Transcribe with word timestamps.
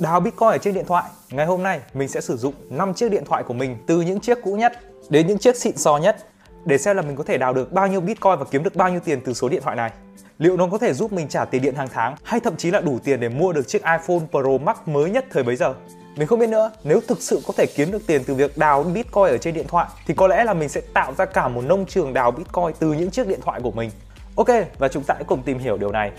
Đào 0.00 0.20
Bitcoin 0.20 0.50
ở 0.50 0.58
trên 0.58 0.74
điện 0.74 0.84
thoại. 0.86 1.04
Ngày 1.30 1.46
hôm 1.46 1.62
nay 1.62 1.80
mình 1.94 2.08
sẽ 2.08 2.20
sử 2.20 2.36
dụng 2.36 2.54
5 2.70 2.94
chiếc 2.94 3.10
điện 3.10 3.24
thoại 3.24 3.42
của 3.42 3.54
mình 3.54 3.76
từ 3.86 4.00
những 4.00 4.20
chiếc 4.20 4.38
cũ 4.42 4.54
nhất 4.54 4.72
đến 5.08 5.26
những 5.26 5.38
chiếc 5.38 5.56
xịn 5.56 5.76
sò 5.76 5.96
nhất 5.96 6.16
để 6.64 6.78
xem 6.78 6.96
là 6.96 7.02
mình 7.02 7.16
có 7.16 7.24
thể 7.24 7.38
đào 7.38 7.52
được 7.52 7.72
bao 7.72 7.86
nhiêu 7.86 8.00
Bitcoin 8.00 8.38
và 8.38 8.44
kiếm 8.50 8.62
được 8.62 8.76
bao 8.76 8.88
nhiêu 8.88 9.00
tiền 9.00 9.20
từ 9.24 9.34
số 9.34 9.48
điện 9.48 9.62
thoại 9.62 9.76
này. 9.76 9.90
Liệu 10.38 10.56
nó 10.56 10.66
có 10.66 10.78
thể 10.78 10.92
giúp 10.92 11.12
mình 11.12 11.28
trả 11.28 11.44
tiền 11.44 11.62
điện 11.62 11.74
hàng 11.74 11.88
tháng 11.92 12.14
hay 12.22 12.40
thậm 12.40 12.56
chí 12.56 12.70
là 12.70 12.80
đủ 12.80 12.98
tiền 13.04 13.20
để 13.20 13.28
mua 13.28 13.52
được 13.52 13.68
chiếc 13.68 13.82
iPhone 13.82 14.26
Pro 14.30 14.58
Max 14.64 14.76
mới 14.86 15.10
nhất 15.10 15.24
thời 15.30 15.42
bấy 15.42 15.56
giờ? 15.56 15.74
Mình 16.16 16.26
không 16.26 16.38
biết 16.38 16.48
nữa, 16.48 16.70
nếu 16.84 17.00
thực 17.08 17.22
sự 17.22 17.40
có 17.46 17.52
thể 17.56 17.66
kiếm 17.66 17.90
được 17.90 18.06
tiền 18.06 18.22
từ 18.26 18.34
việc 18.34 18.58
đào 18.58 18.82
Bitcoin 18.82 19.26
ở 19.26 19.38
trên 19.38 19.54
điện 19.54 19.66
thoại 19.68 19.86
thì 20.06 20.14
có 20.14 20.26
lẽ 20.26 20.44
là 20.44 20.54
mình 20.54 20.68
sẽ 20.68 20.80
tạo 20.94 21.14
ra 21.14 21.24
cả 21.24 21.48
một 21.48 21.62
nông 21.64 21.86
trường 21.86 22.14
đào 22.14 22.30
Bitcoin 22.30 22.72
từ 22.78 22.92
những 22.92 23.10
chiếc 23.10 23.28
điện 23.28 23.40
thoại 23.42 23.60
của 23.62 23.70
mình. 23.70 23.90
Ok, 24.36 24.48
và 24.78 24.88
chúng 24.88 25.02
ta 25.02 25.14
hãy 25.14 25.24
cùng 25.24 25.42
tìm 25.42 25.58
hiểu 25.58 25.76
điều 25.76 25.92
này 25.92 26.10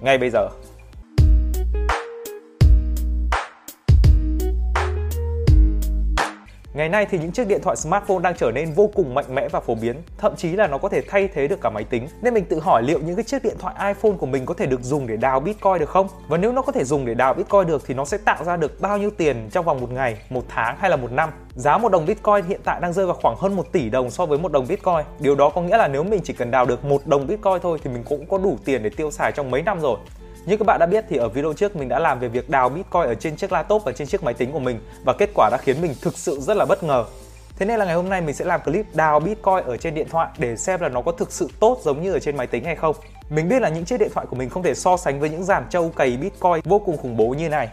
ngay 0.00 0.18
bây 0.18 0.30
giờ. 0.30 0.48
Ngày 6.76 6.88
nay 6.88 7.06
thì 7.10 7.18
những 7.18 7.32
chiếc 7.32 7.48
điện 7.48 7.60
thoại 7.62 7.76
smartphone 7.76 8.18
đang 8.22 8.34
trở 8.36 8.50
nên 8.54 8.72
vô 8.72 8.90
cùng 8.94 9.14
mạnh 9.14 9.34
mẽ 9.34 9.48
và 9.48 9.60
phổ 9.60 9.74
biến, 9.74 9.96
thậm 10.18 10.36
chí 10.36 10.52
là 10.52 10.66
nó 10.66 10.78
có 10.78 10.88
thể 10.88 11.02
thay 11.08 11.28
thế 11.28 11.48
được 11.48 11.60
cả 11.60 11.70
máy 11.70 11.84
tính. 11.84 12.08
Nên 12.22 12.34
mình 12.34 12.44
tự 12.44 12.60
hỏi 12.60 12.82
liệu 12.82 12.98
những 12.98 13.16
cái 13.16 13.24
chiếc 13.24 13.44
điện 13.44 13.56
thoại 13.58 13.74
iPhone 13.94 14.16
của 14.18 14.26
mình 14.26 14.46
có 14.46 14.54
thể 14.54 14.66
được 14.66 14.82
dùng 14.82 15.06
để 15.06 15.16
đào 15.16 15.40
Bitcoin 15.40 15.78
được 15.78 15.88
không? 15.88 16.08
Và 16.28 16.36
nếu 16.36 16.52
nó 16.52 16.62
có 16.62 16.72
thể 16.72 16.84
dùng 16.84 17.06
để 17.06 17.14
đào 17.14 17.34
Bitcoin 17.34 17.66
được 17.66 17.82
thì 17.86 17.94
nó 17.94 18.04
sẽ 18.04 18.18
tạo 18.18 18.44
ra 18.44 18.56
được 18.56 18.80
bao 18.80 18.98
nhiêu 18.98 19.10
tiền 19.10 19.48
trong 19.52 19.64
vòng 19.64 19.80
một 19.80 19.90
ngày, 19.90 20.16
một 20.30 20.44
tháng 20.48 20.76
hay 20.78 20.90
là 20.90 20.96
một 20.96 21.12
năm? 21.12 21.30
Giá 21.54 21.78
một 21.78 21.92
đồng 21.92 22.06
Bitcoin 22.06 22.44
hiện 22.48 22.60
tại 22.64 22.80
đang 22.80 22.92
rơi 22.92 23.06
vào 23.06 23.16
khoảng 23.22 23.36
hơn 23.36 23.56
1 23.56 23.72
tỷ 23.72 23.90
đồng 23.90 24.10
so 24.10 24.26
với 24.26 24.38
một 24.38 24.52
đồng 24.52 24.66
Bitcoin. 24.68 25.04
Điều 25.18 25.34
đó 25.34 25.50
có 25.50 25.62
nghĩa 25.62 25.76
là 25.76 25.88
nếu 25.88 26.04
mình 26.04 26.20
chỉ 26.24 26.32
cần 26.32 26.50
đào 26.50 26.66
được 26.66 26.84
một 26.84 27.06
đồng 27.06 27.26
Bitcoin 27.26 27.58
thôi 27.62 27.78
thì 27.84 27.90
mình 27.90 28.02
cũng 28.08 28.26
có 28.26 28.38
đủ 28.38 28.58
tiền 28.64 28.82
để 28.82 28.90
tiêu 28.90 29.10
xài 29.10 29.32
trong 29.32 29.50
mấy 29.50 29.62
năm 29.62 29.80
rồi. 29.80 29.98
Như 30.46 30.56
các 30.56 30.66
bạn 30.66 30.80
đã 30.80 30.86
biết 30.86 31.04
thì 31.08 31.16
ở 31.16 31.28
video 31.28 31.52
trước 31.52 31.76
mình 31.76 31.88
đã 31.88 31.98
làm 31.98 32.20
về 32.20 32.28
việc 32.28 32.50
đào 32.50 32.68
Bitcoin 32.68 33.02
ở 33.02 33.14
trên 33.14 33.36
chiếc 33.36 33.52
laptop 33.52 33.84
và 33.84 33.92
trên 33.92 34.08
chiếc 34.08 34.22
máy 34.22 34.34
tính 34.34 34.52
của 34.52 34.58
mình 34.58 34.80
và 35.04 35.12
kết 35.12 35.30
quả 35.34 35.48
đã 35.50 35.58
khiến 35.62 35.82
mình 35.82 35.94
thực 36.02 36.18
sự 36.18 36.40
rất 36.40 36.56
là 36.56 36.64
bất 36.64 36.82
ngờ. 36.82 37.04
Thế 37.58 37.66
nên 37.66 37.78
là 37.78 37.84
ngày 37.84 37.94
hôm 37.94 38.08
nay 38.08 38.20
mình 38.20 38.34
sẽ 38.34 38.44
làm 38.44 38.60
clip 38.60 38.86
đào 38.94 39.20
Bitcoin 39.20 39.64
ở 39.66 39.76
trên 39.76 39.94
điện 39.94 40.06
thoại 40.10 40.28
để 40.38 40.56
xem 40.56 40.80
là 40.80 40.88
nó 40.88 41.02
có 41.02 41.12
thực 41.12 41.32
sự 41.32 41.48
tốt 41.60 41.78
giống 41.82 42.02
như 42.02 42.12
ở 42.12 42.18
trên 42.18 42.36
máy 42.36 42.46
tính 42.46 42.64
hay 42.64 42.76
không. 42.76 42.96
Mình 43.30 43.48
biết 43.48 43.62
là 43.62 43.68
những 43.68 43.84
chiếc 43.84 44.00
điện 44.00 44.10
thoại 44.14 44.26
của 44.30 44.36
mình 44.36 44.50
không 44.50 44.62
thể 44.62 44.74
so 44.74 44.96
sánh 44.96 45.20
với 45.20 45.30
những 45.30 45.44
dàn 45.44 45.66
trâu 45.70 45.88
cày 45.88 46.16
Bitcoin 46.16 46.60
vô 46.64 46.78
cùng 46.78 46.96
khủng 46.96 47.16
bố 47.16 47.28
như 47.28 47.48
này. 47.48 47.68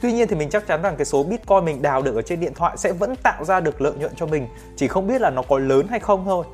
Tuy 0.00 0.12
nhiên 0.12 0.28
thì 0.28 0.36
mình 0.36 0.50
chắc 0.50 0.66
chắn 0.66 0.82
rằng 0.82 0.96
cái 0.96 1.04
số 1.04 1.22
Bitcoin 1.22 1.64
mình 1.64 1.82
đào 1.82 2.02
được 2.02 2.14
ở 2.14 2.22
trên 2.22 2.40
điện 2.40 2.54
thoại 2.54 2.76
sẽ 2.76 2.92
vẫn 2.92 3.16
tạo 3.16 3.44
ra 3.44 3.60
được 3.60 3.80
lợi 3.80 3.92
nhuận 3.92 4.12
cho 4.16 4.26
mình, 4.26 4.48
chỉ 4.76 4.88
không 4.88 5.06
biết 5.06 5.20
là 5.20 5.30
nó 5.30 5.42
có 5.42 5.58
lớn 5.58 5.86
hay 5.90 6.00
không 6.00 6.24
thôi. 6.24 6.44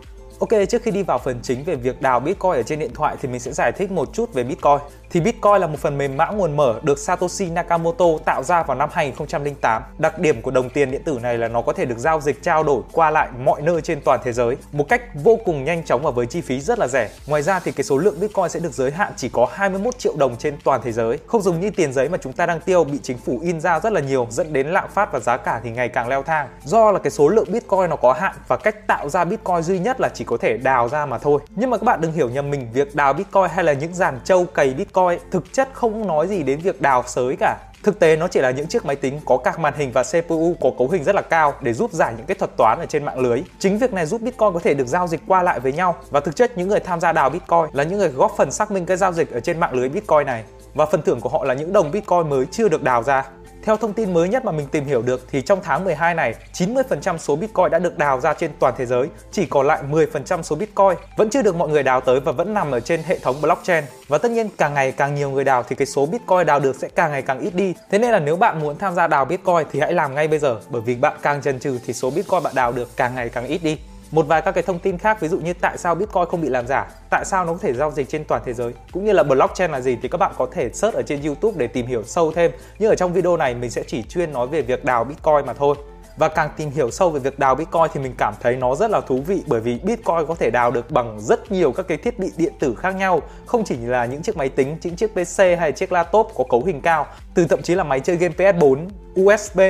Ok, 0.40 0.48
trước 0.68 0.82
khi 0.82 0.90
đi 0.90 1.02
vào 1.02 1.18
phần 1.18 1.40
chính 1.42 1.64
về 1.64 1.74
việc 1.74 2.02
đào 2.02 2.20
Bitcoin 2.20 2.52
ở 2.52 2.62
trên 2.62 2.78
điện 2.78 2.90
thoại 2.94 3.16
thì 3.20 3.28
mình 3.28 3.40
sẽ 3.40 3.52
giải 3.52 3.72
thích 3.72 3.90
một 3.90 4.08
chút 4.12 4.34
về 4.34 4.44
Bitcoin. 4.44 4.78
Thì 5.10 5.20
Bitcoin 5.20 5.60
là 5.60 5.66
một 5.66 5.78
phần 5.78 5.98
mềm 5.98 6.16
mã 6.16 6.26
nguồn 6.26 6.56
mở 6.56 6.80
được 6.82 6.98
Satoshi 6.98 7.50
Nakamoto 7.50 8.04
tạo 8.24 8.42
ra 8.42 8.62
vào 8.62 8.76
năm 8.76 8.88
2008. 8.92 9.82
Đặc 9.98 10.18
điểm 10.18 10.42
của 10.42 10.50
đồng 10.50 10.70
tiền 10.70 10.90
điện 10.90 11.02
tử 11.04 11.18
này 11.22 11.38
là 11.38 11.48
nó 11.48 11.62
có 11.62 11.72
thể 11.72 11.84
được 11.84 11.98
giao 11.98 12.20
dịch 12.20 12.42
trao 12.42 12.62
đổi 12.62 12.82
qua 12.92 13.10
lại 13.10 13.28
mọi 13.44 13.62
nơi 13.62 13.80
trên 13.80 14.00
toàn 14.00 14.20
thế 14.24 14.32
giới 14.32 14.56
một 14.72 14.88
cách 14.88 15.02
vô 15.14 15.38
cùng 15.44 15.64
nhanh 15.64 15.84
chóng 15.84 16.02
và 16.02 16.10
với 16.10 16.26
chi 16.26 16.40
phí 16.40 16.60
rất 16.60 16.78
là 16.78 16.88
rẻ. 16.88 17.10
Ngoài 17.26 17.42
ra 17.42 17.60
thì 17.60 17.72
cái 17.72 17.84
số 17.84 17.98
lượng 17.98 18.20
Bitcoin 18.20 18.48
sẽ 18.48 18.60
được 18.60 18.72
giới 18.72 18.90
hạn 18.90 19.12
chỉ 19.16 19.28
có 19.28 19.48
21 19.52 19.98
triệu 19.98 20.16
đồng 20.16 20.36
trên 20.36 20.56
toàn 20.64 20.80
thế 20.84 20.92
giới. 20.92 21.18
Không 21.26 21.42
giống 21.42 21.60
như 21.60 21.70
tiền 21.70 21.92
giấy 21.92 22.08
mà 22.08 22.18
chúng 22.18 22.32
ta 22.32 22.46
đang 22.46 22.60
tiêu 22.60 22.84
bị 22.84 22.98
chính 23.02 23.18
phủ 23.18 23.38
in 23.42 23.60
ra 23.60 23.80
rất 23.80 23.92
là 23.92 24.00
nhiều, 24.00 24.26
dẫn 24.30 24.52
đến 24.52 24.66
lạm 24.66 24.88
phát 24.90 25.12
và 25.12 25.20
giá 25.20 25.36
cả 25.36 25.60
thì 25.64 25.70
ngày 25.70 25.88
càng 25.88 26.08
leo 26.08 26.22
thang. 26.22 26.48
Do 26.64 26.92
là 26.92 26.98
cái 26.98 27.10
số 27.10 27.28
lượng 27.28 27.52
Bitcoin 27.52 27.90
nó 27.90 27.96
có 27.96 28.12
hạn 28.12 28.34
và 28.48 28.56
cách 28.56 28.86
tạo 28.86 29.08
ra 29.08 29.24
Bitcoin 29.24 29.62
duy 29.62 29.78
nhất 29.78 30.00
là 30.00 30.08
chỉ 30.14 30.24
có 30.24 30.36
thể 30.36 30.56
đào 30.56 30.88
ra 30.88 31.06
mà 31.06 31.18
thôi. 31.18 31.40
Nhưng 31.56 31.70
mà 31.70 31.76
các 31.76 31.84
bạn 31.84 32.00
đừng 32.00 32.12
hiểu 32.12 32.28
nhầm 32.28 32.50
mình, 32.50 32.68
việc 32.72 32.94
đào 32.94 33.12
Bitcoin 33.12 33.48
hay 33.50 33.64
là 33.64 33.72
những 33.72 33.94
dàn 33.94 34.20
trâu 34.24 34.44
cày 34.44 34.74
Bitcoin 34.74 34.97
Bitcoin 34.98 35.30
thực 35.30 35.52
chất 35.52 35.68
không 35.72 36.06
nói 36.06 36.27
gì 36.27 36.42
đến 36.42 36.58
việc 36.58 36.80
đào 36.80 37.04
sới 37.06 37.36
cả. 37.41 37.56
Thực 37.82 37.98
tế 37.98 38.16
nó 38.16 38.28
chỉ 38.28 38.41
là 38.41 38.50
những 38.50 38.66
chiếc 38.66 38.86
máy 38.86 38.96
tính 38.96 39.20
có 39.24 39.36
các 39.36 39.58
màn 39.58 39.74
hình 39.77 39.92
và 39.92 40.02
CPU 40.02 40.56
có 40.60 40.70
cấu 40.78 40.88
hình 40.88 41.04
rất 41.04 41.14
là 41.14 41.22
cao 41.22 41.54
để 41.62 41.72
giúp 41.72 41.92
giải 41.92 42.14
những 42.16 42.27
cái 42.27 42.34
thuật 42.34 42.56
toán 42.56 42.78
ở 42.78 42.86
trên 42.86 43.04
mạng 43.04 43.19
lưới. 43.19 43.42
Chính 43.58 43.78
việc 43.78 43.92
này 43.92 44.06
giúp 44.06 44.20
Bitcoin 44.20 44.52
có 44.52 44.60
thể 44.62 44.74
được 44.74 44.86
giao 44.86 45.06
dịch 45.06 45.20
qua 45.26 45.42
lại 45.42 45.60
với 45.60 45.72
nhau 45.72 45.97
và 46.10 46.20
thực 46.20 46.36
chất 46.36 46.59
những 46.59 46.69
người 46.69 46.81
tham 46.81 47.00
gia 47.00 47.12
đào 47.12 47.31
Bitcoin 47.31 47.64
là 47.72 47.84
những 47.84 47.98
người 47.98 48.09
góp 48.09 48.32
phần 48.36 48.50
xác 48.50 48.70
minh 48.70 48.86
cái 48.86 48.97
giao 48.97 49.12
dịch 49.12 49.32
ở 49.32 49.41
trên 49.41 49.60
mạng 49.60 49.75
lưới 49.75 49.88
Bitcoin 49.88 50.26
này 50.26 50.44
và 50.75 50.86
phần 50.86 51.03
thưởng 51.03 51.20
của 51.20 51.28
họ 51.28 51.44
là 51.44 51.54
những 51.54 51.72
đồng 51.72 51.91
Bitcoin 51.91 52.30
mới 52.30 52.47
chưa 52.50 52.69
được 52.69 52.82
đào 52.82 53.03
ra. 53.03 53.25
Theo 53.62 53.76
thông 53.76 53.92
tin 53.92 54.14
mới 54.14 54.28
nhất 54.28 54.44
mà 54.44 54.52
mình 54.52 54.66
tìm 54.66 54.84
hiểu 54.84 55.02
được 55.02 55.26
thì 55.30 55.42
trong 55.42 55.60
tháng 55.62 55.84
12 55.84 56.14
này, 56.14 56.34
90% 56.52 57.19
số 57.19 57.36
Bitcoin 57.36 57.70
đã 57.70 57.78
được 57.78 57.98
đào 57.98 58.20
ra 58.20 58.34
trên 58.34 58.50
toàn 58.58 58.74
thế 58.78 58.86
giới, 58.86 59.08
chỉ 59.32 59.46
còn 59.46 59.66
lại 59.66 59.82
10% 59.91 60.42
số 60.42 60.56
Bitcoin 60.56 60.98
vẫn 61.16 61.30
chưa 61.30 61.42
được 61.42 61.56
mọi 61.56 61.68
người 61.68 61.82
đào 61.82 62.00
tới 62.00 62.20
và 62.20 62.32
vẫn 62.32 62.54
nằm 62.54 62.70
ở 62.70 62.80
trên 62.80 63.02
hệ 63.06 63.18
thống 63.18 63.36
blockchain. 63.42 63.84
Và 64.08 64.18
tất 64.18 64.30
nhiên 64.30 64.48
càng 64.58 64.74
ngày 64.74 64.92
càng 64.92 65.14
nhiều 65.14 65.30
người 65.30 65.44
đào 65.44 65.62
thì 65.62 65.76
cái 65.76 65.86
số 65.86 66.06
Bitcoin 66.06 66.47
đào 66.47 66.60
được 66.60 66.76
sẽ 66.76 66.88
càng 66.88 67.10
ngày 67.10 67.22
càng 67.22 67.41
ít 67.41 67.54
đi. 67.54 67.74
Thế 67.91 67.98
nên 67.98 68.10
là 68.10 68.18
nếu 68.18 68.36
bạn 68.36 68.60
muốn 68.60 68.78
tham 68.78 68.94
gia 68.94 69.06
đào 69.06 69.24
Bitcoin 69.24 69.66
thì 69.72 69.80
hãy 69.80 69.92
làm 69.92 70.14
ngay 70.14 70.28
bây 70.28 70.38
giờ 70.38 70.60
bởi 70.68 70.82
vì 70.82 70.94
bạn 70.94 71.16
càng 71.22 71.42
chần 71.42 71.60
chừ 71.60 71.78
thì 71.86 71.92
số 71.92 72.10
Bitcoin 72.10 72.42
bạn 72.42 72.54
đào 72.54 72.72
được 72.72 72.97
càng 72.97 73.14
ngày 73.14 73.28
càng 73.28 73.47
ít 73.47 73.62
đi 73.62 73.78
một 74.10 74.26
vài 74.26 74.42
các 74.42 74.52
cái 74.52 74.62
thông 74.62 74.78
tin 74.78 74.98
khác 74.98 75.20
ví 75.20 75.28
dụ 75.28 75.38
như 75.38 75.52
tại 75.52 75.78
sao 75.78 75.94
Bitcoin 75.94 76.24
không 76.26 76.41
bị 76.41 76.48
làm 76.48 76.66
giả, 76.66 76.86
tại 77.10 77.24
sao 77.24 77.44
nó 77.44 77.52
có 77.52 77.58
thể 77.62 77.72
giao 77.72 77.91
dịch 77.91 78.08
trên 78.08 78.24
toàn 78.24 78.42
thế 78.44 78.52
giới, 78.52 78.72
cũng 78.92 79.04
như 79.04 79.12
là 79.12 79.22
blockchain 79.22 79.70
là 79.70 79.80
gì 79.80 79.98
thì 80.02 80.08
các 80.08 80.19
bạn 80.19 80.32
có 80.38 80.46
thể 80.52 80.70
search 80.72 80.96
ở 80.96 81.02
trên 81.02 81.22
YouTube 81.22 81.58
để 81.58 81.66
tìm 81.66 81.86
hiểu 81.86 82.02
sâu 82.04 82.32
thêm. 82.32 82.50
Nhưng 82.78 82.91
ở 82.91 82.94
trong 82.94 83.12
video 83.12 83.36
này 83.36 83.54
mình 83.54 83.70
sẽ 83.70 83.82
chỉ 83.86 84.02
chuyên 84.02 84.32
nói 84.32 84.47
về 84.47 84.62
việc 84.62 84.84
đào 84.84 85.04
Bitcoin 85.04 85.47
mà 85.47 85.52
thôi. 85.52 85.76
Và 86.16 86.28
càng 86.28 86.50
tìm 86.56 86.70
hiểu 86.70 86.91
sâu 86.91 87.10
về 87.10 87.20
việc 87.20 87.38
đào 87.38 87.54
Bitcoin 87.54 87.84
thì 87.92 88.00
mình 88.00 88.14
cảm 88.18 88.34
thấy 88.41 88.56
nó 88.56 88.74
rất 88.74 88.91
là 88.91 89.00
thú 89.00 89.20
vị 89.26 89.42
bởi 89.47 89.60
vì 89.60 89.78
Bitcoin 89.82 90.26
có 90.28 90.34
thể 90.34 90.50
đào 90.50 90.70
được 90.70 90.91
bằng 90.91 91.20
rất 91.20 91.52
nhiều 91.52 91.72
các 91.72 91.88
cái 91.88 91.98
thiết 91.98 92.18
bị 92.18 92.30
điện 92.36 92.52
tử 92.58 92.74
khác 92.74 92.97
nhau, 92.97 93.22
không 93.47 93.64
chỉ 93.64 93.76
là 93.76 94.04
những 94.04 94.22
chiếc 94.22 94.36
máy 94.36 94.48
tính, 94.48 94.76
những 94.82 94.97
chiếc 94.97 95.12
PC 95.12 95.38
hay 95.58 95.72
chiếc 95.72 95.92
laptop 95.92 96.32
có 96.34 96.44
cấu 96.50 96.64
hình 96.64 96.80
cao, 96.80 97.06
từ 97.34 97.47
thậm 97.47 97.62
chí 97.62 97.74
là 97.74 97.84
máy 97.84 98.00
chơi 98.00 98.16
game 98.16 98.34
PS4, 98.36 98.86
USB 99.20 99.60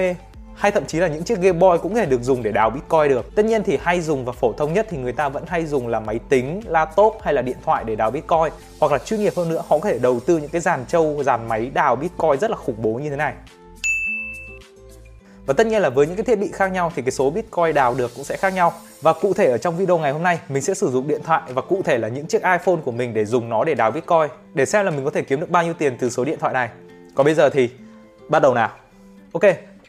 hay 0.59 0.71
thậm 0.73 0.87
chí 0.87 0.99
là 0.99 1.09
những 1.09 1.25
chiếc 1.25 1.41
Game 1.41 1.59
Boy 1.59 1.79
cũng 1.83 1.95
có 1.95 2.01
thể 2.01 2.07
được 2.07 2.23
dùng 2.23 2.43
để 2.43 2.53
đào 2.53 2.71
Bitcoin 2.71 3.09
được. 3.09 3.35
Tất 3.35 3.45
nhiên 3.45 3.63
thì 3.63 3.79
hay 3.83 4.01
dùng 4.01 4.25
và 4.25 4.33
phổ 4.33 4.53
thông 4.53 4.73
nhất 4.73 4.87
thì 4.91 4.97
người 4.97 5.13
ta 5.13 5.29
vẫn 5.29 5.45
hay 5.47 5.67
dùng 5.67 5.89
là 5.89 6.01
máy 6.01 6.19
tính, 6.29 6.61
laptop 6.67 7.17
hay 7.23 7.35
là 7.35 7.43
điện 7.43 7.57
thoại 7.65 7.85
để 7.85 7.97
đào 7.97 8.11
Bitcoin 8.11 8.53
hoặc 8.81 8.93
là 8.93 8.99
chuyên 8.99 9.21
nghiệp 9.21 9.33
hơn 9.37 9.49
nữa 9.49 9.63
họ 9.69 9.79
có 9.79 9.89
thể 9.89 9.99
đầu 9.99 10.21
tư 10.21 10.39
những 10.39 10.51
cái 10.51 10.61
dàn 10.61 10.85
trâu, 10.89 11.23
dàn 11.23 11.49
máy 11.49 11.71
đào 11.75 11.97
Bitcoin 11.97 12.41
rất 12.41 12.51
là 12.51 12.57
khủng 12.57 12.75
bố 12.79 12.91
như 12.91 13.11
thế 13.11 13.17
này. 13.17 13.35
Và 15.47 15.55
tất 15.55 15.67
nhiên 15.67 15.83
là 15.83 15.91
với 15.91 16.07
những 16.07 16.17
cái 16.17 16.25
thiết 16.25 16.39
bị 16.39 16.51
khác 16.53 16.73
nhau 16.73 16.93
thì 16.97 17.03
cái 17.03 17.11
số 17.11 17.31
Bitcoin 17.31 17.75
đào 17.75 17.95
được 17.95 18.11
cũng 18.15 18.25
sẽ 18.25 18.37
khác 18.37 18.55
nhau. 18.55 18.73
Và 19.03 19.13
cụ 19.13 19.35
thể 19.35 19.51
ở 19.51 19.59
trong 19.59 19.77
video 19.77 19.99
ngày 19.99 20.13
hôm 20.13 20.23
nay 20.23 20.39
mình 20.49 20.63
sẽ 20.63 20.75
sử 20.75 20.91
dụng 20.91 21.09
điện 21.09 21.21
thoại 21.25 21.43
và 21.49 21.63
cụ 21.63 21.83
thể 21.85 21.99
là 21.99 22.09
những 22.09 22.27
chiếc 22.27 22.43
iPhone 22.43 22.77
của 22.85 22.93
mình 22.93 23.15
để 23.15 23.25
dùng 23.25 23.49
nó 23.49 23.65
để 23.65 23.75
đào 23.75 23.91
Bitcoin 23.91 24.29
để 24.55 24.67
xem 24.67 24.85
là 24.85 24.91
mình 24.91 25.05
có 25.05 25.11
thể 25.11 25.23
kiếm 25.23 25.41
được 25.41 25.51
bao 25.51 25.65
nhiêu 25.65 25.75
tiền 25.75 25.97
từ 26.01 26.11
số 26.11 26.25
điện 26.25 26.39
thoại 26.39 26.53
này. 26.53 26.69
Còn 27.15 27.25
bây 27.25 27.35
giờ 27.35 27.51
thì 27.51 27.71
bắt 28.29 28.43
đầu 28.43 28.55
nào. 28.55 28.71
Ok, 29.33 29.43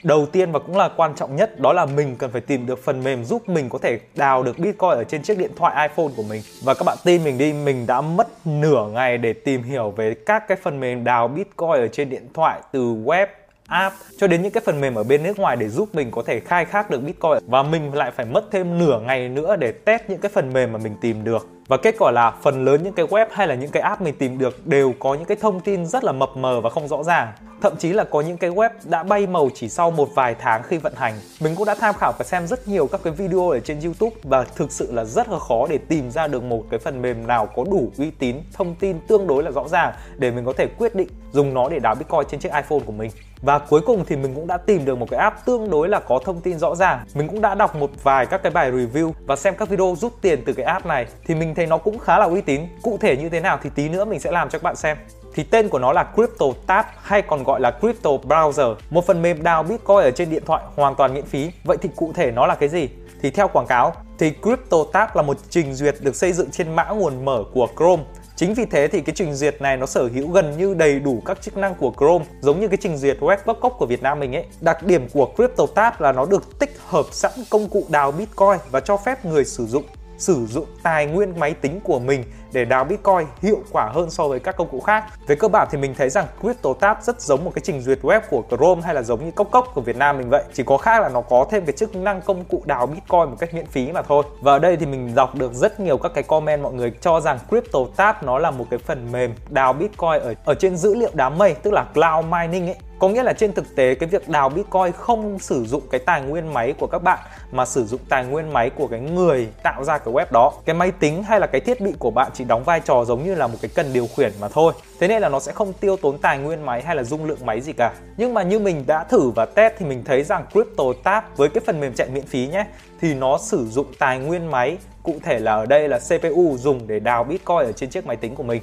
Đầu 0.04 0.26
tiên 0.26 0.52
và 0.52 0.60
cũng 0.60 0.78
là 0.78 0.90
quan 0.98 1.16
trọng 1.16 1.36
nhất 1.36 1.60
đó 1.60 1.74
là 1.74 1.86
mình 1.86 2.16
cần 2.16 2.32
phải 2.32 2.42
tìm 2.42 2.66
được 2.66 2.84
phần 2.84 3.04
mềm 3.04 3.24
giúp 3.24 3.50
mình 3.50 3.70
có 3.70 3.80
thể 3.82 4.00
đào 4.16 4.44
được 4.44 4.60
Bitcoin 4.60 4.92
ở 4.92 5.04
trên 5.04 5.24
chiếc 5.24 5.38
điện 5.38 5.52
thoại 5.56 5.90
iPhone 5.90 6.14
của 6.18 6.24
mình. 6.24 6.42
Và 6.64 6.74
các 6.74 6.84
bạn 6.86 6.98
tin 7.04 7.24
mình 7.24 7.38
đi, 7.38 7.54
mình 7.54 7.88
đã 7.88 8.02
mất 8.02 8.28
nửa 8.46 8.88
ngày 8.94 9.18
để 9.18 9.34
tìm 9.34 9.64
hiểu 9.64 9.92
về 9.92 10.16
các 10.26 10.48
cái 10.48 10.58
phần 10.64 10.80
mềm 10.80 11.04
đào 11.04 11.28
Bitcoin 11.28 11.72
ở 11.72 11.88
trên 11.88 12.10
điện 12.10 12.28
thoại 12.34 12.62
từ 12.72 12.94
web 12.94 13.28
app 13.68 13.96
cho 14.18 14.28
đến 14.28 14.42
những 14.42 14.52
cái 14.52 14.64
phần 14.66 14.82
mềm 14.82 14.96
ở 14.96 15.04
bên 15.04 15.24
nước 15.24 15.40
ngoài 15.40 15.56
để 15.56 15.70
giúp 15.70 15.90
mình 15.96 16.12
có 16.12 16.24
thể 16.26 16.40
khai 16.40 16.66
thác 16.66 16.90
được 16.90 17.00
Bitcoin. 17.04 17.38
Và 17.48 17.64
mình 17.64 17.94
lại 17.94 18.12
phải 18.12 18.26
mất 18.26 18.46
thêm 18.52 18.78
nửa 18.78 19.00
ngày 19.00 19.30
nữa 19.30 19.56
để 19.56 19.72
test 19.72 20.02
những 20.08 20.20
cái 20.20 20.32
phần 20.34 20.54
mềm 20.54 20.74
mà 20.74 20.80
mình 20.84 20.96
tìm 21.02 21.24
được. 21.24 21.48
Và 21.68 21.78
kết 21.78 21.96
quả 22.00 22.12
là 22.12 22.32
phần 22.42 22.66
lớn 22.66 22.84
những 22.84 22.94
cái 22.94 23.06
web 23.06 23.26
hay 23.32 23.48
là 23.48 23.56
những 23.56 23.72
cái 23.72 23.84
app 23.84 24.02
mình 24.02 24.16
tìm 24.20 24.38
được 24.38 24.68
đều 24.68 24.94
có 25.00 25.14
những 25.14 25.26
cái 25.26 25.38
thông 25.42 25.60
tin 25.60 25.86
rất 25.86 26.04
là 26.04 26.12
mập 26.12 26.38
mờ 26.38 26.62
và 26.62 26.70
không 26.70 26.88
rõ 26.88 27.04
ràng 27.04 27.28
thậm 27.62 27.78
chí 27.78 27.94
là 27.94 28.04
có 28.04 28.22
những 28.22 28.38
cái 28.38 28.50
web 28.50 28.70
đã 28.84 29.04
bay 29.04 29.28
màu 29.28 29.50
chỉ 29.56 29.70
sau 29.70 29.92
một 29.92 30.10
vài 30.16 30.36
tháng 30.40 30.64
khi 30.64 30.78
vận 30.78 30.94
hành. 30.96 31.14
Mình 31.40 31.56
cũng 31.56 31.66
đã 31.66 31.76
tham 31.76 31.96
khảo 31.98 32.14
và 32.20 32.26
xem 32.26 32.48
rất 32.48 32.68
nhiều 32.68 32.88
các 32.88 33.02
cái 33.04 33.14
video 33.14 33.50
ở 33.50 33.60
trên 33.60 33.80
youtube 33.80 34.16
và 34.24 34.44
thực 34.44 34.72
sự 34.72 34.92
là 34.92 35.06
rất 35.06 35.30
là 35.30 35.40
khó 35.40 35.68
để 35.70 35.78
tìm 35.78 36.12
ra 36.12 36.28
được 36.28 36.44
một 36.44 36.64
cái 36.70 36.80
phần 36.80 37.02
mềm 37.02 37.28
nào 37.28 37.46
có 37.56 37.64
đủ 37.64 37.92
uy 37.98 38.12
tín, 38.12 38.36
thông 38.54 38.76
tin 38.76 39.00
tương 39.08 39.28
đối 39.28 39.44
là 39.44 39.52
rõ 39.52 39.68
ràng 39.68 39.94
để 40.18 40.32
mình 40.32 40.46
có 40.46 40.54
thể 40.58 40.68
quyết 40.78 40.96
định 40.96 41.08
dùng 41.32 41.54
nó 41.54 41.70
để 41.70 41.80
đào 41.80 41.96
bitcoin 41.96 42.24
trên 42.30 42.40
chiếc 42.40 42.54
iphone 42.54 42.80
của 42.86 42.92
mình 42.92 43.12
và 43.42 43.60
cuối 43.60 43.82
cùng 43.82 44.06
thì 44.06 44.16
mình 44.16 44.34
cũng 44.36 44.48
đã 44.48 44.58
tìm 44.58 44.86
được 44.86 44.98
một 44.98 45.08
cái 45.12 45.20
app 45.20 45.46
tương 45.46 45.70
đối 45.70 45.90
là 45.90 46.00
có 46.00 46.20
thông 46.26 46.42
tin 46.42 46.60
rõ 46.60 46.76
ràng 46.76 47.00
mình 47.14 47.28
cũng 47.28 47.42
đã 47.42 47.56
đọc 47.56 47.76
một 47.76 47.92
vài 48.04 48.26
các 48.26 48.44
cái 48.44 48.52
bài 48.52 48.72
review 48.72 49.12
và 49.26 49.36
xem 49.36 49.56
các 49.56 49.70
video 49.70 49.96
rút 50.00 50.14
tiền 50.22 50.42
từ 50.46 50.54
cái 50.54 50.66
app 50.66 50.86
này 50.86 51.06
thì 51.26 51.36
mình 51.36 51.56
thấy 51.56 51.68
nó 51.68 51.78
cũng 51.78 52.00
khá 52.00 52.20
là 52.20 52.26
uy 52.26 52.42
tín 52.42 52.62
cụ 52.82 52.98
thể 53.02 53.18
như 53.18 53.30
thế 53.30 53.40
nào 53.40 53.60
thì 53.64 53.70
tí 53.76 53.90
nữa 53.90 54.06
mình 54.06 54.20
sẽ 54.20 54.32
làm 54.32 54.50
cho 54.50 54.60
các 54.60 54.64
bạn 54.64 54.76
xem 54.76 54.98
thì 55.34 55.44
tên 55.44 55.70
của 55.70 55.80
nó 55.80 55.92
là 55.92 56.04
Crypto 56.16 56.46
Tab 56.68 56.86
hay 57.02 57.22
còn 57.22 57.44
gọi 57.44 57.60
là 57.60 57.72
Crypto 57.72 58.10
Browser, 58.10 58.76
một 58.90 59.06
phần 59.06 59.22
mềm 59.22 59.44
đào 59.44 59.64
Bitcoin 59.64 59.98
ở 59.98 60.12
trên 60.12 60.30
điện 60.30 60.44
thoại 60.46 60.64
hoàn 60.76 60.96
toàn 60.96 61.14
miễn 61.14 61.26
phí. 61.26 61.52
Vậy 61.64 61.78
thì 61.82 61.90
cụ 61.96 62.12
thể 62.16 62.32
nó 62.32 62.46
là 62.46 62.56
cái 62.56 62.70
gì? 62.70 62.90
Thì 63.22 63.32
theo 63.32 63.48
quảng 63.48 63.68
cáo 63.68 63.94
thì 64.20 64.32
CryptoTab 64.42 65.16
là 65.16 65.22
một 65.22 65.38
trình 65.50 65.74
duyệt 65.74 65.96
được 66.02 66.16
xây 66.16 66.34
dựng 66.34 66.52
trên 66.52 66.76
mã 66.76 66.84
nguồn 66.84 67.26
mở 67.26 67.44
của 67.54 67.68
Chrome 67.78 68.04
Chính 68.40 68.54
vì 68.54 68.66
thế 68.66 68.88
thì 68.88 69.02
cái 69.02 69.16
trình 69.16 69.34
duyệt 69.34 69.62
này 69.62 69.78
nó 69.78 69.86
sở 69.86 70.10
hữu 70.14 70.32
gần 70.32 70.58
như 70.58 70.74
đầy 70.74 71.00
đủ 71.00 71.22
các 71.26 71.42
chức 71.42 71.58
năng 71.58 71.76
của 71.76 71.94
Chrome, 71.98 72.26
giống 72.42 72.60
như 72.60 72.68
cái 72.68 72.78
trình 72.82 72.98
duyệt 72.98 73.18
web 73.20 73.38
gốc 73.62 73.76
của 73.78 73.86
Việt 73.86 74.04
Nam 74.04 74.20
mình 74.20 74.36
ấy. 74.36 74.46
Đặc 74.62 74.84
điểm 74.84 75.08
của 75.14 75.26
CryptoTab 75.38 76.02
là 76.02 76.12
nó 76.12 76.26
được 76.26 76.60
tích 76.60 76.78
hợp 76.88 77.06
sẵn 77.12 77.32
công 77.50 77.70
cụ 77.70 77.86
đào 77.90 78.12
Bitcoin 78.12 78.60
và 78.72 78.80
cho 78.80 78.98
phép 78.98 79.26
người 79.26 79.46
sử 79.46 79.66
dụng 79.66 79.84
sử 80.20 80.46
dụng 80.46 80.66
tài 80.84 81.06
nguyên 81.06 81.40
máy 81.40 81.54
tính 81.54 81.80
của 81.84 82.00
mình 82.00 82.24
để 82.54 82.66
đào 82.66 82.84
Bitcoin 82.84 83.28
hiệu 83.42 83.60
quả 83.72 83.90
hơn 83.94 84.10
so 84.10 84.28
với 84.28 84.40
các 84.40 84.58
công 84.58 84.68
cụ 84.68 84.80
khác. 84.80 85.04
Về 85.28 85.36
cơ 85.36 85.48
bản 85.48 85.68
thì 85.72 85.78
mình 85.78 85.96
thấy 85.98 86.10
rằng 86.10 86.26
CryptoTab 86.42 86.98
rất 87.02 87.22
giống 87.22 87.44
một 87.44 87.52
cái 87.56 87.62
trình 87.66 87.82
duyệt 87.82 88.00
web 88.02 88.22
của 88.30 88.44
Chrome 88.50 88.82
hay 88.82 88.94
là 88.94 89.02
giống 89.02 89.26
như 89.26 89.32
Cốc 89.32 89.52
Cốc 89.52 89.72
của 89.74 89.82
Việt 89.82 89.98
Nam 89.98 90.18
mình 90.18 90.30
vậy. 90.30 90.44
Chỉ 90.54 90.64
có 90.64 90.78
khác 90.78 91.02
là 91.02 91.10
nó 91.10 91.22
có 91.22 91.46
thêm 91.52 91.66
cái 91.66 91.74
chức 91.74 91.96
năng 91.96 92.22
công 92.22 92.46
cụ 92.46 92.62
đào 92.66 92.86
Bitcoin 92.86 93.30
một 93.30 93.36
cách 93.40 93.54
miễn 93.54 93.66
phí 93.66 93.92
mà 93.92 94.02
thôi. 94.02 94.24
Và 94.42 94.52
ở 94.52 94.60
đây 94.60 94.78
thì 94.78 94.86
mình 94.86 95.16
đọc 95.16 95.36
được 95.36 95.54
rất 95.54 95.80
nhiều 95.80 95.98
các 95.98 96.12
cái 96.16 96.24
comment 96.24 96.62
mọi 96.62 96.74
người 96.74 96.94
cho 97.02 97.20
rằng 97.20 97.40
CryptoTab 97.50 98.16
nó 98.24 98.40
là 98.40 98.52
một 98.52 98.66
cái 98.70 98.80
phần 98.80 99.12
mềm 99.12 99.34
đào 99.50 99.74
Bitcoin 99.74 100.22
ở 100.22 100.34
ở 100.46 100.54
trên 100.54 100.78
dữ 100.78 100.96
liệu 100.96 101.12
đám 101.14 101.38
mây, 101.38 101.54
tức 101.54 101.74
là 101.74 101.86
cloud 101.94 102.26
mining 102.26 102.68
ấy 102.68 102.76
có 103.00 103.10
nghĩa 103.10 103.24
là 103.24 103.34
trên 103.34 103.54
thực 103.54 103.76
tế, 103.76 103.96
cái 103.96 104.10
việc 104.10 104.30
đào 104.30 104.50
Bitcoin 104.50 104.92
không 104.92 105.40
sử 105.40 105.66
dụng 105.66 105.82
cái 105.92 106.00
tài 106.00 106.22
nguyên 106.22 106.54
máy 106.54 106.74
của 106.80 106.88
các 106.88 107.04
bạn, 107.04 107.20
mà 107.52 107.66
sử 107.66 107.86
dụng 107.86 108.00
tài 108.10 108.26
nguyên 108.26 108.54
máy 108.54 108.70
của 108.70 108.88
cái 108.88 109.00
người 109.00 109.48
tạo 109.64 109.84
ra 109.84 109.98
cái 109.98 110.14
web 110.14 110.26
đó. 110.32 110.54
Cái 110.66 110.76
máy 110.76 110.92
tính 110.92 111.24
hay 111.24 111.40
là 111.40 111.48
cái 111.48 111.62
thiết 111.62 111.82
bị 111.82 111.92
của 112.00 112.12
bạn 112.12 112.32
chỉ 112.34 112.44
đóng 112.44 112.64
vai 112.64 112.80
trò 112.80 113.06
giống 113.06 113.24
như 113.24 113.36
là 113.36 113.48
một 113.48 113.58
cái 113.62 113.72
cần 113.76 113.94
điều 113.94 114.08
khiển 114.18 114.32
mà 114.42 114.48
thôi. 114.48 114.74
Thế 115.00 115.08
nên 115.08 115.22
là 115.22 115.30
nó 115.30 115.40
sẽ 115.40 115.52
không 115.52 115.74
tiêu 115.74 115.98
tốn 115.98 116.18
tài 116.18 116.38
nguyên 116.38 116.66
máy 116.66 116.82
hay 116.82 116.96
là 116.96 117.04
dung 117.04 117.26
lượng 117.26 117.46
máy 117.46 117.62
gì 117.62 117.74
cả. 117.74 117.94
Nhưng 118.18 118.34
mà 118.34 118.44
như 118.44 118.60
mình 118.60 118.84
đã 118.88 119.04
thử 119.04 119.30
và 119.30 119.46
test 119.46 119.74
thì 119.80 119.86
mình 119.86 120.04
thấy 120.04 120.24
rằng 120.24 120.46
CryptoTab 120.54 121.24
với 121.36 121.50
cái 121.50 121.62
phần 121.66 121.80
mềm 121.80 121.94
chạy 121.94 122.08
miễn 122.10 122.26
phí 122.26 122.48
nhé, 122.48 122.66
thì 123.02 123.14
nó 123.14 123.38
sử 123.38 123.68
dụng 123.68 123.88
tài 124.00 124.20
nguyên 124.20 124.52
máy 124.52 124.78
cụ 125.04 125.16
thể 125.24 125.40
là 125.40 125.54
ở 125.54 125.66
đây 125.66 125.88
là 125.88 126.00
CPU 126.00 126.56
dùng 126.58 126.88
để 126.88 127.00
đào 127.00 127.24
Bitcoin 127.24 127.58
ở 127.58 127.72
trên 127.72 127.90
chiếc 127.90 128.06
máy 128.06 128.18
tính 128.18 128.36
của 128.36 128.44
mình. 128.44 128.62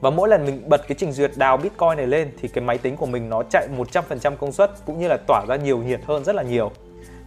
Và 0.00 0.10
mỗi 0.10 0.28
lần 0.28 0.46
mình 0.46 0.62
bật 0.68 0.88
cái 0.88 0.96
trình 0.98 1.12
duyệt 1.12 1.30
đào 1.36 1.56
Bitcoin 1.56 1.96
này 1.96 2.06
lên 2.06 2.30
thì 2.40 2.48
cái 2.48 2.64
máy 2.64 2.78
tính 2.78 2.96
của 2.96 3.06
mình 3.06 3.28
nó 3.28 3.42
chạy 3.42 3.68
100% 3.78 4.36
công 4.36 4.52
suất 4.52 4.70
cũng 4.86 4.98
như 4.98 5.08
là 5.08 5.16
tỏa 5.26 5.44
ra 5.48 5.56
nhiều 5.56 5.78
nhiệt 5.78 6.00
hơn 6.06 6.24
rất 6.24 6.34
là 6.34 6.42
nhiều. 6.42 6.70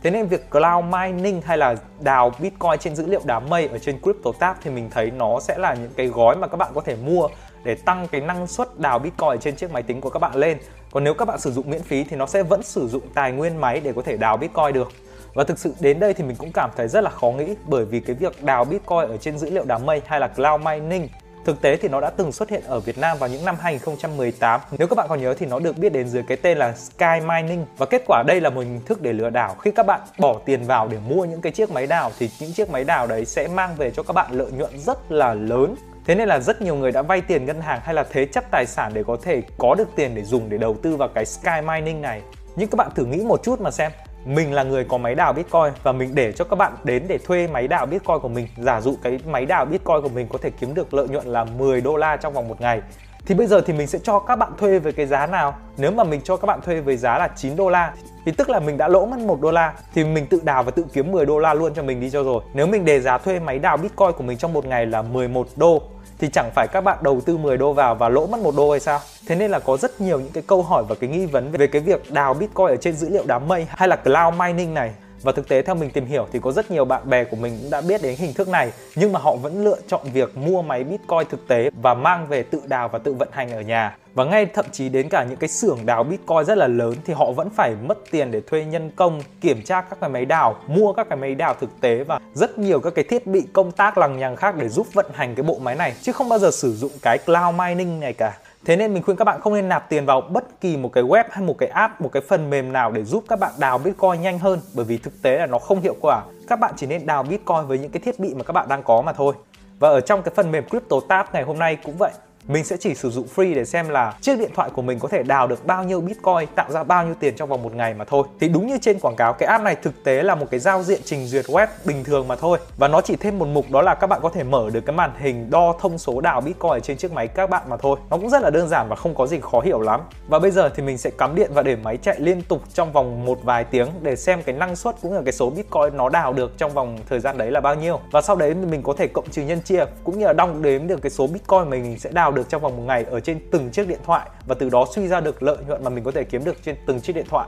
Thế 0.03 0.09
nên 0.09 0.27
việc 0.27 0.51
cloud 0.51 0.85
mining 0.85 1.41
hay 1.41 1.57
là 1.57 1.75
đào 1.99 2.31
Bitcoin 2.39 2.79
trên 2.79 2.95
dữ 2.95 3.07
liệu 3.07 3.21
đám 3.25 3.49
mây 3.49 3.67
ở 3.67 3.77
trên 3.77 4.01
CryptoTab 4.01 4.55
thì 4.63 4.71
mình 4.71 4.89
thấy 4.89 5.11
nó 5.11 5.39
sẽ 5.39 5.57
là 5.57 5.73
những 5.73 5.91
cái 5.95 6.07
gói 6.07 6.35
mà 6.35 6.47
các 6.47 6.57
bạn 6.57 6.71
có 6.75 6.81
thể 6.81 6.95
mua 7.05 7.27
để 7.63 7.75
tăng 7.75 8.07
cái 8.07 8.21
năng 8.21 8.47
suất 8.47 8.79
đào 8.79 8.99
Bitcoin 8.99 9.39
trên 9.39 9.55
chiếc 9.55 9.71
máy 9.71 9.83
tính 9.83 10.01
của 10.01 10.09
các 10.09 10.19
bạn 10.19 10.35
lên. 10.35 10.57
Còn 10.91 11.03
nếu 11.03 11.13
các 11.13 11.27
bạn 11.27 11.39
sử 11.39 11.51
dụng 11.51 11.69
miễn 11.69 11.83
phí 11.83 12.03
thì 12.03 12.15
nó 12.15 12.25
sẽ 12.25 12.43
vẫn 12.43 12.63
sử 12.63 12.87
dụng 12.87 13.03
tài 13.13 13.31
nguyên 13.31 13.61
máy 13.61 13.81
để 13.83 13.93
có 13.95 14.01
thể 14.01 14.17
đào 14.17 14.37
Bitcoin 14.37 14.73
được. 14.73 14.91
Và 15.33 15.43
thực 15.43 15.59
sự 15.59 15.73
đến 15.79 15.99
đây 15.99 16.13
thì 16.13 16.23
mình 16.23 16.35
cũng 16.35 16.51
cảm 16.51 16.69
thấy 16.75 16.87
rất 16.87 17.01
là 17.03 17.09
khó 17.09 17.31
nghĩ 17.31 17.55
bởi 17.67 17.85
vì 17.85 17.99
cái 17.99 18.15
việc 18.15 18.43
đào 18.43 18.65
Bitcoin 18.65 19.07
ở 19.09 19.17
trên 19.17 19.37
dữ 19.37 19.49
liệu 19.49 19.63
đám 19.65 19.85
mây 19.85 20.01
hay 20.05 20.19
là 20.19 20.27
cloud 20.27 20.61
mining 20.61 21.07
Thực 21.45 21.61
tế 21.61 21.77
thì 21.77 21.87
nó 21.87 22.01
đã 22.01 22.09
từng 22.09 22.31
xuất 22.31 22.49
hiện 22.49 22.63
ở 22.67 22.79
Việt 22.79 22.97
Nam 22.97 23.17
vào 23.17 23.29
những 23.29 23.45
năm 23.45 23.55
2018. 23.59 24.61
Nếu 24.77 24.87
các 24.87 24.95
bạn 24.95 25.07
còn 25.09 25.21
nhớ 25.21 25.33
thì 25.33 25.45
nó 25.45 25.59
được 25.59 25.77
biết 25.77 25.93
đến 25.93 26.07
dưới 26.07 26.23
cái 26.27 26.37
tên 26.37 26.57
là 26.57 26.73
Sky 26.73 27.19
Mining 27.27 27.65
và 27.77 27.85
kết 27.85 28.03
quả 28.07 28.23
đây 28.27 28.41
là 28.41 28.49
một 28.49 28.61
hình 28.61 28.81
thức 28.85 29.01
để 29.01 29.13
lừa 29.13 29.29
đảo. 29.29 29.55
Khi 29.59 29.71
các 29.71 29.85
bạn 29.85 30.01
bỏ 30.19 30.39
tiền 30.45 30.63
vào 30.63 30.87
để 30.87 30.97
mua 31.09 31.25
những 31.25 31.41
cái 31.41 31.51
chiếc 31.51 31.71
máy 31.71 31.87
đào 31.87 32.11
thì 32.19 32.29
những 32.39 32.53
chiếc 32.53 32.69
máy 32.69 32.83
đào 32.83 33.07
đấy 33.07 33.25
sẽ 33.25 33.47
mang 33.47 33.75
về 33.75 33.91
cho 33.91 34.03
các 34.03 34.13
bạn 34.13 34.31
lợi 34.31 34.51
nhuận 34.51 34.79
rất 34.79 35.11
là 35.11 35.33
lớn. 35.33 35.75
Thế 36.05 36.15
nên 36.15 36.27
là 36.27 36.39
rất 36.39 36.61
nhiều 36.61 36.75
người 36.75 36.91
đã 36.91 37.01
vay 37.01 37.21
tiền 37.21 37.45
ngân 37.45 37.61
hàng 37.61 37.79
hay 37.83 37.95
là 37.95 38.05
thế 38.11 38.25
chấp 38.25 38.43
tài 38.51 38.65
sản 38.65 38.91
để 38.93 39.03
có 39.07 39.17
thể 39.21 39.41
có 39.57 39.75
được 39.75 39.87
tiền 39.95 40.15
để 40.15 40.23
dùng 40.23 40.49
để 40.49 40.57
đầu 40.57 40.75
tư 40.81 40.95
vào 40.95 41.09
cái 41.15 41.25
Sky 41.25 41.61
Mining 41.67 42.01
này. 42.01 42.21
Nhưng 42.55 42.69
các 42.69 42.75
bạn 42.75 42.89
thử 42.95 43.05
nghĩ 43.05 43.17
một 43.17 43.43
chút 43.43 43.61
mà 43.61 43.71
xem, 43.71 43.91
mình 44.25 44.53
là 44.53 44.63
người 44.63 44.83
có 44.83 44.97
máy 44.97 45.15
đào 45.15 45.33
Bitcoin 45.33 45.73
và 45.83 45.91
mình 45.91 46.15
để 46.15 46.31
cho 46.31 46.45
các 46.45 46.55
bạn 46.55 46.73
đến 46.83 47.03
để 47.07 47.17
thuê 47.17 47.47
máy 47.47 47.67
đào 47.67 47.85
Bitcoin 47.85 48.19
của 48.19 48.29
mình. 48.29 48.47
Giả 48.57 48.81
dụ 48.81 48.95
cái 49.03 49.19
máy 49.25 49.45
đào 49.45 49.65
Bitcoin 49.65 50.01
của 50.01 50.09
mình 50.09 50.27
có 50.29 50.37
thể 50.41 50.49
kiếm 50.49 50.73
được 50.73 50.93
lợi 50.93 51.07
nhuận 51.07 51.25
là 51.25 51.43
10 51.43 51.81
đô 51.81 51.95
la 51.95 52.17
trong 52.17 52.33
vòng 52.33 52.47
một 52.47 52.61
ngày. 52.61 52.81
Thì 53.25 53.35
bây 53.35 53.47
giờ 53.47 53.61
thì 53.61 53.73
mình 53.73 53.87
sẽ 53.87 53.99
cho 54.03 54.19
các 54.19 54.35
bạn 54.35 54.51
thuê 54.57 54.79
với 54.79 54.93
cái 54.93 55.05
giá 55.05 55.27
nào? 55.27 55.55
Nếu 55.77 55.91
mà 55.91 56.03
mình 56.03 56.21
cho 56.23 56.37
các 56.37 56.45
bạn 56.45 56.61
thuê 56.61 56.81
với 56.81 56.97
giá 56.97 57.17
là 57.17 57.27
9 57.35 57.55
đô 57.55 57.69
la, 57.69 57.93
thì 58.25 58.31
tức 58.31 58.49
là 58.49 58.59
mình 58.59 58.77
đã 58.77 58.87
lỗ 58.87 59.05
mất 59.05 59.19
1 59.19 59.41
đô 59.41 59.51
la, 59.51 59.73
thì 59.93 60.03
mình 60.03 60.27
tự 60.27 60.41
đào 60.43 60.63
và 60.63 60.71
tự 60.71 60.85
kiếm 60.93 61.11
10 61.11 61.25
đô 61.25 61.39
la 61.39 61.53
luôn 61.53 61.73
cho 61.73 61.83
mình 61.83 61.99
đi 61.99 62.09
cho 62.09 62.23
rồi. 62.23 62.43
Nếu 62.53 62.67
mình 62.67 62.85
đề 62.85 62.99
giá 62.99 63.17
thuê 63.17 63.39
máy 63.39 63.59
đào 63.59 63.77
Bitcoin 63.77 64.11
của 64.11 64.23
mình 64.23 64.37
trong 64.37 64.53
một 64.53 64.65
ngày 64.65 64.85
là 64.85 65.01
11 65.01 65.47
đô 65.55 65.81
thì 66.23 66.29
chẳng 66.29 66.51
phải 66.55 66.67
các 66.67 66.81
bạn 66.81 66.97
đầu 67.01 67.21
tư 67.21 67.37
10 67.37 67.57
đô 67.57 67.73
vào 67.73 67.95
và 67.95 68.09
lỗ 68.09 68.27
mất 68.27 68.39
một 68.39 68.55
đô 68.55 68.71
hay 68.71 68.79
sao? 68.79 68.99
Thế 69.27 69.35
nên 69.35 69.51
là 69.51 69.59
có 69.59 69.77
rất 69.77 70.01
nhiều 70.01 70.19
những 70.19 70.31
cái 70.33 70.43
câu 70.47 70.61
hỏi 70.61 70.83
và 70.89 70.95
cái 70.95 71.09
nghi 71.09 71.25
vấn 71.25 71.51
về 71.51 71.67
cái 71.67 71.81
việc 71.81 72.11
đào 72.11 72.33
Bitcoin 72.33 72.67
ở 72.67 72.75
trên 72.75 72.95
dữ 72.95 73.09
liệu 73.09 73.23
đám 73.27 73.47
mây 73.47 73.67
hay 73.69 73.87
là 73.87 73.95
cloud 73.95 74.35
mining 74.39 74.73
này 74.73 74.91
và 75.23 75.31
thực 75.31 75.47
tế 75.47 75.61
theo 75.61 75.75
mình 75.75 75.89
tìm 75.89 76.05
hiểu 76.05 76.27
thì 76.31 76.39
có 76.39 76.51
rất 76.51 76.71
nhiều 76.71 76.85
bạn 76.85 77.09
bè 77.09 77.23
của 77.23 77.35
mình 77.35 77.57
cũng 77.61 77.69
đã 77.69 77.81
biết 77.81 78.01
đến 78.01 78.15
hình 78.17 78.33
thức 78.33 78.47
này 78.47 78.71
nhưng 78.95 79.11
mà 79.11 79.19
họ 79.19 79.35
vẫn 79.35 79.63
lựa 79.63 79.77
chọn 79.87 80.01
việc 80.13 80.37
mua 80.37 80.61
máy 80.61 80.83
Bitcoin 80.83 81.27
thực 81.29 81.47
tế 81.47 81.69
và 81.81 81.93
mang 81.93 82.27
về 82.27 82.43
tự 82.43 82.61
đào 82.65 82.89
và 82.89 82.99
tự 82.99 83.13
vận 83.13 83.29
hành 83.31 83.51
ở 83.51 83.61
nhà. 83.61 83.97
Và 84.13 84.25
ngay 84.25 84.45
thậm 84.45 84.65
chí 84.71 84.89
đến 84.89 85.09
cả 85.09 85.23
những 85.23 85.37
cái 85.37 85.47
xưởng 85.47 85.85
đào 85.85 86.03
Bitcoin 86.03 86.45
rất 86.45 86.57
là 86.57 86.67
lớn 86.67 86.95
thì 87.05 87.13
họ 87.13 87.31
vẫn 87.31 87.49
phải 87.49 87.75
mất 87.83 87.97
tiền 88.11 88.31
để 88.31 88.41
thuê 88.41 88.65
nhân 88.65 88.91
công, 88.95 89.21
kiểm 89.41 89.61
tra 89.61 89.81
các 89.81 89.99
cái 90.01 90.09
máy 90.09 90.25
đào, 90.25 90.55
mua 90.67 90.93
các 90.93 91.09
cái 91.09 91.17
máy 91.17 91.35
đào 91.35 91.55
thực 91.59 91.69
tế 91.81 92.03
và 92.03 92.19
rất 92.33 92.59
nhiều 92.59 92.79
các 92.79 92.95
cái 92.95 93.05
thiết 93.09 93.27
bị 93.27 93.43
công 93.53 93.71
tác 93.71 93.97
lằng 93.97 94.17
nhằng 94.17 94.35
khác 94.35 94.55
để 94.57 94.69
giúp 94.69 94.87
vận 94.93 95.05
hành 95.13 95.35
cái 95.35 95.43
bộ 95.43 95.57
máy 95.61 95.75
này 95.75 95.93
chứ 96.01 96.11
không 96.11 96.29
bao 96.29 96.39
giờ 96.39 96.51
sử 96.51 96.73
dụng 96.73 96.91
cái 97.01 97.17
cloud 97.17 97.55
mining 97.55 97.99
này 97.99 98.13
cả. 98.13 98.37
Thế 98.65 98.75
nên 98.75 98.93
mình 98.93 99.03
khuyên 99.03 99.17
các 99.17 99.25
bạn 99.25 99.41
không 99.41 99.53
nên 99.53 99.69
nạp 99.69 99.89
tiền 99.89 100.05
vào 100.05 100.21
bất 100.21 100.61
kỳ 100.61 100.77
một 100.77 100.89
cái 100.93 101.03
web 101.03 101.23
hay 101.31 101.45
một 101.45 101.55
cái 101.57 101.69
app, 101.69 102.01
một 102.01 102.09
cái 102.11 102.23
phần 102.29 102.49
mềm 102.49 102.73
nào 102.73 102.91
để 102.91 103.03
giúp 103.03 103.23
các 103.29 103.39
bạn 103.39 103.51
đào 103.57 103.77
Bitcoin 103.77 104.21
nhanh 104.21 104.39
hơn 104.39 104.59
bởi 104.73 104.85
vì 104.85 104.97
thực 104.97 105.21
tế 105.21 105.37
là 105.37 105.45
nó 105.45 105.59
không 105.59 105.81
hiệu 105.81 105.95
quả. 106.01 106.23
Các 106.47 106.59
bạn 106.59 106.73
chỉ 106.77 106.87
nên 106.87 107.05
đào 107.05 107.23
Bitcoin 107.23 107.67
với 107.67 107.79
những 107.79 107.91
cái 107.91 108.01
thiết 108.05 108.19
bị 108.19 108.33
mà 108.33 108.43
các 108.43 108.53
bạn 108.53 108.67
đang 108.67 108.83
có 108.83 109.01
mà 109.01 109.13
thôi. 109.13 109.33
Và 109.79 109.89
ở 109.89 110.01
trong 110.01 110.23
cái 110.23 110.33
phần 110.35 110.51
mềm 110.51 110.63
CryptoTab 110.69 111.25
ngày 111.33 111.43
hôm 111.43 111.59
nay 111.59 111.77
cũng 111.83 111.95
vậy 111.97 112.11
mình 112.47 112.63
sẽ 112.63 112.77
chỉ 112.77 112.95
sử 112.95 113.09
dụng 113.09 113.27
free 113.35 113.55
để 113.55 113.65
xem 113.65 113.89
là 113.89 114.13
chiếc 114.21 114.39
điện 114.39 114.51
thoại 114.55 114.69
của 114.75 114.81
mình 114.81 114.99
có 114.99 115.07
thể 115.07 115.23
đào 115.23 115.47
được 115.47 115.65
bao 115.65 115.83
nhiêu 115.83 116.01
bitcoin, 116.01 116.47
tạo 116.55 116.71
ra 116.71 116.83
bao 116.83 117.05
nhiêu 117.05 117.15
tiền 117.19 117.35
trong 117.35 117.49
vòng 117.49 117.63
một 117.63 117.75
ngày 117.75 117.93
mà 117.93 118.05
thôi. 118.05 118.23
Thì 118.39 118.47
đúng 118.49 118.67
như 118.67 118.77
trên 118.81 118.99
quảng 118.99 119.15
cáo, 119.15 119.33
cái 119.33 119.49
app 119.49 119.63
này 119.63 119.75
thực 119.75 120.03
tế 120.03 120.23
là 120.23 120.35
một 120.35 120.45
cái 120.51 120.59
giao 120.59 120.83
diện 120.83 121.01
trình 121.05 121.27
duyệt 121.27 121.45
web 121.45 121.67
bình 121.85 122.03
thường 122.03 122.27
mà 122.27 122.35
thôi. 122.35 122.57
Và 122.77 122.87
nó 122.87 123.01
chỉ 123.01 123.15
thêm 123.15 123.39
một 123.39 123.47
mục, 123.47 123.71
đó 123.71 123.81
là 123.81 123.95
các 123.95 124.07
bạn 124.07 124.19
có 124.23 124.29
thể 124.29 124.43
mở 124.43 124.69
được 124.73 124.81
cái 124.85 124.95
màn 124.95 125.11
hình 125.19 125.49
đo 125.49 125.75
thông 125.79 125.97
số 125.97 126.21
đào 126.21 126.41
bitcoin 126.41 126.81
trên 126.83 126.97
chiếc 126.97 127.11
máy 127.11 127.27
các 127.27 127.49
bạn 127.49 127.63
mà 127.69 127.77
thôi. 127.77 127.99
Nó 128.09 128.17
cũng 128.17 128.29
rất 128.29 128.41
là 128.41 128.49
đơn 128.49 128.69
giản 128.69 128.89
và 128.89 128.95
không 128.95 129.15
có 129.15 129.27
gì 129.27 129.39
khó 129.41 129.59
hiểu 129.59 129.81
lắm. 129.81 130.01
Và 130.27 130.39
bây 130.39 130.51
giờ 130.51 130.69
thì 130.69 130.83
mình 130.83 130.97
sẽ 130.97 131.09
cắm 131.09 131.35
điện 131.35 131.51
và 131.53 131.61
để 131.61 131.75
máy 131.75 131.97
chạy 131.97 132.19
liên 132.19 132.41
tục 132.41 132.61
trong 132.73 132.91
vòng 132.91 133.25
một 133.25 133.39
vài 133.43 133.63
tiếng 133.63 133.87
để 134.01 134.15
xem 134.15 134.43
cái 134.43 134.55
năng 134.55 134.75
suất 134.75 134.95
cũng 135.01 135.11
như 135.11 135.17
là 135.17 135.23
cái 135.25 135.33
số 135.33 135.49
bitcoin 135.49 135.97
nó 135.97 136.09
đào 136.09 136.33
được 136.33 136.57
trong 136.57 136.71
vòng 136.71 136.97
thời 137.09 137.19
gian 137.19 137.37
đấy 137.37 137.51
là 137.51 137.61
bao 137.61 137.75
nhiêu. 137.75 137.99
Và 138.11 138.21
sau 138.21 138.35
đấy 138.35 138.53
mình 138.53 138.83
có 138.83 138.93
thể 138.97 139.07
cộng 139.07 139.29
trừ 139.29 139.41
nhân 139.41 139.61
chia, 139.61 139.85
cũng 140.03 140.19
như 140.19 140.25
là 140.25 140.33
đong 140.33 140.61
đếm 140.61 140.87
được 140.87 141.01
cái 141.01 141.09
số 141.09 141.27
bitcoin 141.27 141.69
mình 141.69 141.99
sẽ 141.99 142.09
đào 142.13 142.31
được 142.35 142.49
trong 142.49 142.61
vòng 142.61 142.77
một 142.77 142.83
ngày 142.83 143.03
ở 143.03 143.19
trên 143.19 143.39
từng 143.51 143.71
chiếc 143.71 143.87
điện 143.87 143.99
thoại 144.05 144.29
và 144.45 144.55
từ 144.59 144.69
đó 144.69 144.85
suy 144.95 145.07
ra 145.07 145.19
được 145.19 145.43
lợi 145.43 145.57
nhuận 145.67 145.83
mà 145.83 145.89
mình 145.89 146.03
có 146.03 146.11
thể 146.11 146.23
kiếm 146.23 146.43
được 146.43 146.57
trên 146.63 146.75
từng 146.85 147.01
chiếc 147.01 147.13
điện 147.13 147.25
thoại. 147.29 147.47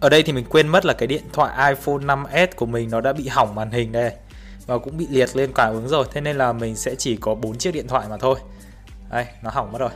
Ở 0.00 0.08
đây 0.08 0.22
thì 0.22 0.32
mình 0.32 0.44
quên 0.48 0.68
mất 0.68 0.86
là 0.86 0.92
cái 0.92 1.06
điện 1.06 1.22
thoại 1.32 1.74
iPhone 1.74 1.96
5s 1.96 2.46
của 2.56 2.66
mình 2.66 2.90
nó 2.90 3.00
đã 3.00 3.12
bị 3.12 3.28
hỏng 3.28 3.54
màn 3.54 3.70
hình 3.70 3.92
đây 3.92 4.12
và 4.66 4.78
cũng 4.78 4.98
bị 4.98 5.06
liệt 5.10 5.36
lên 5.36 5.52
cảm 5.54 5.74
ứng 5.74 5.88
rồi 5.88 6.06
thế 6.12 6.20
nên 6.20 6.36
là 6.36 6.52
mình 6.52 6.76
sẽ 6.76 6.94
chỉ 6.94 7.16
có 7.16 7.34
bốn 7.34 7.58
chiếc 7.58 7.74
điện 7.74 7.88
thoại 7.88 8.06
mà 8.10 8.16
thôi. 8.16 8.38
Đây, 9.10 9.26
nó 9.42 9.50
hỏng 9.50 9.72
mất 9.72 9.78
rồi. 9.78 9.90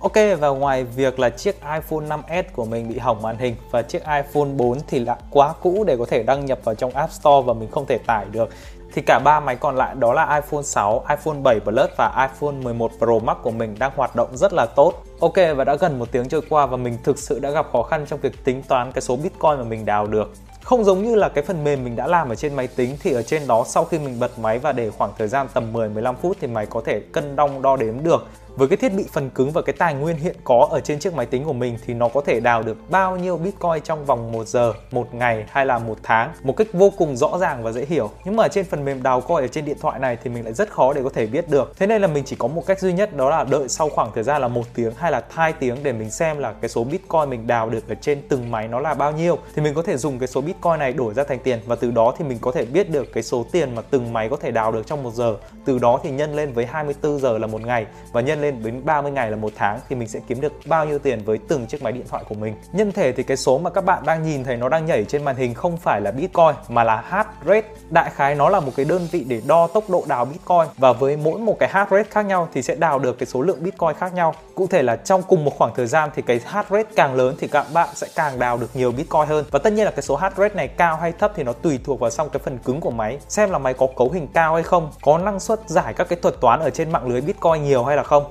Ok 0.00 0.12
và 0.40 0.48
ngoài 0.48 0.84
việc 0.84 1.18
là 1.18 1.30
chiếc 1.30 1.54
iPhone 1.54 2.06
5s 2.08 2.42
của 2.52 2.64
mình 2.64 2.88
bị 2.88 2.98
hỏng 2.98 3.22
màn 3.22 3.38
hình 3.38 3.56
và 3.70 3.82
chiếc 3.82 3.98
iPhone 3.98 4.48
4 4.56 4.78
thì 4.86 4.98
lại 4.98 5.16
quá 5.30 5.54
cũ 5.62 5.84
để 5.86 5.96
có 5.96 6.06
thể 6.06 6.22
đăng 6.22 6.46
nhập 6.46 6.58
vào 6.64 6.74
trong 6.74 6.90
App 6.90 7.12
Store 7.12 7.46
và 7.46 7.52
mình 7.52 7.70
không 7.70 7.86
thể 7.86 7.98
tải 7.98 8.26
được 8.32 8.48
thì 8.94 9.02
cả 9.02 9.18
ba 9.24 9.40
máy 9.40 9.56
còn 9.56 9.76
lại 9.76 9.94
đó 9.98 10.12
là 10.12 10.40
iPhone 10.40 10.62
6, 10.62 11.04
iPhone 11.08 11.36
7 11.42 11.60
Plus 11.60 11.90
và 11.96 12.28
iPhone 12.30 12.54
11 12.62 12.90
Pro 12.98 13.18
Max 13.18 13.36
của 13.42 13.50
mình 13.50 13.76
đang 13.78 13.92
hoạt 13.96 14.16
động 14.16 14.36
rất 14.36 14.52
là 14.52 14.66
tốt. 14.66 14.92
Ok 15.20 15.34
và 15.56 15.64
đã 15.64 15.74
gần 15.74 15.98
một 15.98 16.08
tiếng 16.12 16.28
trôi 16.28 16.42
qua 16.48 16.66
và 16.66 16.76
mình 16.76 16.98
thực 17.04 17.18
sự 17.18 17.38
đã 17.38 17.50
gặp 17.50 17.66
khó 17.72 17.82
khăn 17.82 18.06
trong 18.08 18.20
việc 18.20 18.44
tính 18.44 18.62
toán 18.62 18.92
cái 18.92 19.02
số 19.02 19.16
Bitcoin 19.16 19.56
mà 19.58 19.64
mình 19.64 19.86
đào 19.86 20.06
được. 20.06 20.32
Không 20.62 20.84
giống 20.84 21.04
như 21.04 21.14
là 21.14 21.28
cái 21.28 21.44
phần 21.44 21.64
mềm 21.64 21.84
mình 21.84 21.96
đã 21.96 22.06
làm 22.06 22.28
ở 22.28 22.34
trên 22.34 22.54
máy 22.54 22.66
tính 22.66 22.96
thì 23.02 23.12
ở 23.12 23.22
trên 23.22 23.46
đó 23.46 23.64
sau 23.66 23.84
khi 23.84 23.98
mình 23.98 24.20
bật 24.20 24.38
máy 24.38 24.58
và 24.58 24.72
để 24.72 24.90
khoảng 24.90 25.10
thời 25.18 25.28
gian 25.28 25.48
tầm 25.54 25.72
10-15 25.72 26.14
phút 26.14 26.36
thì 26.40 26.46
máy 26.46 26.66
có 26.66 26.82
thể 26.84 27.00
cân 27.12 27.36
đong 27.36 27.62
đo 27.62 27.76
đếm 27.76 28.02
được 28.02 28.26
với 28.58 28.68
cái 28.68 28.76
thiết 28.76 28.94
bị 28.94 29.04
phần 29.12 29.30
cứng 29.30 29.50
và 29.50 29.62
cái 29.62 29.74
tài 29.78 29.94
nguyên 29.94 30.16
hiện 30.16 30.36
có 30.44 30.68
ở 30.70 30.80
trên 30.80 30.98
chiếc 30.98 31.14
máy 31.14 31.26
tính 31.26 31.44
của 31.44 31.52
mình 31.52 31.78
thì 31.86 31.94
nó 31.94 32.08
có 32.08 32.20
thể 32.20 32.40
đào 32.40 32.62
được 32.62 32.90
bao 32.90 33.16
nhiêu 33.16 33.36
bitcoin 33.36 33.82
trong 33.84 34.04
vòng 34.04 34.32
1 34.32 34.46
giờ, 34.46 34.72
một 34.90 35.14
ngày 35.14 35.44
hay 35.48 35.66
là 35.66 35.78
một 35.78 35.98
tháng 36.02 36.32
một 36.42 36.56
cách 36.56 36.66
vô 36.72 36.92
cùng 36.98 37.16
rõ 37.16 37.38
ràng 37.38 37.62
và 37.62 37.72
dễ 37.72 37.84
hiểu. 37.84 38.10
Nhưng 38.24 38.36
mà 38.36 38.48
trên 38.48 38.64
phần 38.64 38.84
mềm 38.84 39.02
đào 39.02 39.20
coin 39.20 39.44
ở 39.44 39.48
trên 39.48 39.64
điện 39.64 39.76
thoại 39.80 39.98
này 39.98 40.18
thì 40.24 40.30
mình 40.30 40.44
lại 40.44 40.52
rất 40.52 40.70
khó 40.70 40.92
để 40.92 41.02
có 41.02 41.10
thể 41.14 41.26
biết 41.26 41.48
được. 41.48 41.72
Thế 41.76 41.86
nên 41.86 42.02
là 42.02 42.08
mình 42.08 42.24
chỉ 42.26 42.36
có 42.36 42.48
một 42.48 42.66
cách 42.66 42.80
duy 42.80 42.92
nhất 42.92 43.16
đó 43.16 43.30
là 43.30 43.44
đợi 43.44 43.68
sau 43.68 43.88
khoảng 43.88 44.10
thời 44.14 44.24
gian 44.24 44.40
là 44.40 44.48
một 44.48 44.64
tiếng 44.74 44.92
hay 44.96 45.12
là 45.12 45.22
hai 45.30 45.52
tiếng 45.52 45.76
để 45.82 45.92
mình 45.92 46.10
xem 46.10 46.38
là 46.38 46.52
cái 46.52 46.68
số 46.68 46.84
bitcoin 46.84 47.30
mình 47.30 47.46
đào 47.46 47.70
được 47.70 47.88
ở 47.88 47.94
trên 47.94 48.22
từng 48.28 48.50
máy 48.50 48.68
nó 48.68 48.80
là 48.80 48.94
bao 48.94 49.12
nhiêu 49.12 49.38
thì 49.54 49.62
mình 49.62 49.74
có 49.74 49.82
thể 49.82 49.96
dùng 49.96 50.18
cái 50.18 50.28
số 50.28 50.40
bitcoin 50.40 50.78
này 50.78 50.92
đổi 50.92 51.14
ra 51.14 51.24
thành 51.24 51.38
tiền 51.38 51.58
và 51.66 51.76
từ 51.76 51.90
đó 51.90 52.14
thì 52.18 52.24
mình 52.24 52.38
có 52.40 52.52
thể 52.52 52.64
biết 52.64 52.90
được 52.90 53.12
cái 53.12 53.22
số 53.22 53.46
tiền 53.52 53.74
mà 53.74 53.82
từng 53.90 54.12
máy 54.12 54.28
có 54.28 54.36
thể 54.36 54.50
đào 54.50 54.72
được 54.72 54.86
trong 54.86 55.02
một 55.02 55.14
giờ. 55.14 55.36
Từ 55.64 55.78
đó 55.78 56.00
thì 56.02 56.10
nhân 56.10 56.36
lên 56.36 56.52
với 56.52 56.66
24 56.66 57.18
giờ 57.18 57.38
là 57.38 57.46
một 57.46 57.60
ngày 57.60 57.86
và 58.12 58.20
nhân 58.20 58.40
lên 58.40 58.47
lên 58.48 58.62
đến 58.62 58.84
30 58.84 59.12
ngày 59.12 59.30
là 59.30 59.36
một 59.36 59.52
tháng 59.56 59.80
thì 59.88 59.96
mình 59.96 60.08
sẽ 60.08 60.20
kiếm 60.28 60.40
được 60.40 60.52
bao 60.66 60.84
nhiêu 60.84 60.98
tiền 60.98 61.20
với 61.24 61.38
từng 61.48 61.66
chiếc 61.66 61.82
máy 61.82 61.92
điện 61.92 62.04
thoại 62.08 62.24
của 62.28 62.34
mình. 62.34 62.54
Nhân 62.72 62.92
thể 62.92 63.12
thì 63.12 63.22
cái 63.22 63.36
số 63.36 63.58
mà 63.58 63.70
các 63.70 63.84
bạn 63.84 64.02
đang 64.06 64.22
nhìn 64.22 64.44
thấy 64.44 64.56
nó 64.56 64.68
đang 64.68 64.86
nhảy 64.86 65.04
trên 65.04 65.24
màn 65.24 65.36
hình 65.36 65.54
không 65.54 65.76
phải 65.76 66.00
là 66.00 66.10
Bitcoin 66.10 66.54
mà 66.68 66.84
là 66.84 67.04
hash 67.08 67.28
rate. 67.46 67.68
Đại 67.90 68.10
khái 68.10 68.34
nó 68.34 68.48
là 68.48 68.60
một 68.60 68.72
cái 68.76 68.84
đơn 68.84 69.08
vị 69.10 69.24
để 69.28 69.40
đo 69.46 69.66
tốc 69.66 69.84
độ 69.90 70.04
đào 70.08 70.24
Bitcoin 70.24 70.66
và 70.76 70.92
với 70.92 71.16
mỗi 71.16 71.38
một 71.38 71.56
cái 71.58 71.68
hash 71.68 71.90
rate 71.90 72.10
khác 72.10 72.22
nhau 72.22 72.48
thì 72.54 72.62
sẽ 72.62 72.74
đào 72.74 72.98
được 72.98 73.18
cái 73.18 73.26
số 73.26 73.42
lượng 73.42 73.62
Bitcoin 73.62 73.94
khác 73.98 74.14
nhau. 74.14 74.34
Cụ 74.54 74.66
thể 74.66 74.82
là 74.82 74.96
trong 74.96 75.22
cùng 75.22 75.44
một 75.44 75.52
khoảng 75.58 75.72
thời 75.76 75.86
gian 75.86 76.10
thì 76.14 76.22
cái 76.22 76.40
hash 76.44 76.70
rate 76.70 76.88
càng 76.96 77.14
lớn 77.14 77.36
thì 77.40 77.48
các 77.48 77.66
bạn 77.72 77.88
sẽ 77.94 78.06
càng 78.14 78.38
đào 78.38 78.56
được 78.56 78.70
nhiều 78.74 78.92
Bitcoin 78.92 79.26
hơn. 79.26 79.44
Và 79.50 79.58
tất 79.58 79.72
nhiên 79.72 79.84
là 79.84 79.90
cái 79.90 80.02
số 80.02 80.16
hash 80.16 80.36
rate 80.36 80.54
này 80.54 80.68
cao 80.68 80.96
hay 80.96 81.12
thấp 81.12 81.32
thì 81.36 81.42
nó 81.42 81.52
tùy 81.52 81.80
thuộc 81.84 82.00
vào 82.00 82.10
xong 82.10 82.28
cái 82.30 82.40
phần 82.44 82.58
cứng 82.58 82.80
của 82.80 82.90
máy, 82.90 83.18
xem 83.28 83.50
là 83.50 83.58
máy 83.58 83.74
có 83.74 83.86
cấu 83.96 84.10
hình 84.10 84.28
cao 84.32 84.54
hay 84.54 84.62
không, 84.62 84.90
có 85.02 85.18
năng 85.18 85.40
suất 85.40 85.60
giải 85.66 85.94
các 85.94 86.08
cái 86.08 86.18
thuật 86.22 86.40
toán 86.40 86.60
ở 86.60 86.70
trên 86.70 86.92
mạng 86.92 87.08
lưới 87.08 87.20
Bitcoin 87.20 87.64
nhiều 87.64 87.84
hay 87.84 87.96
là 87.96 88.02
không. 88.02 88.24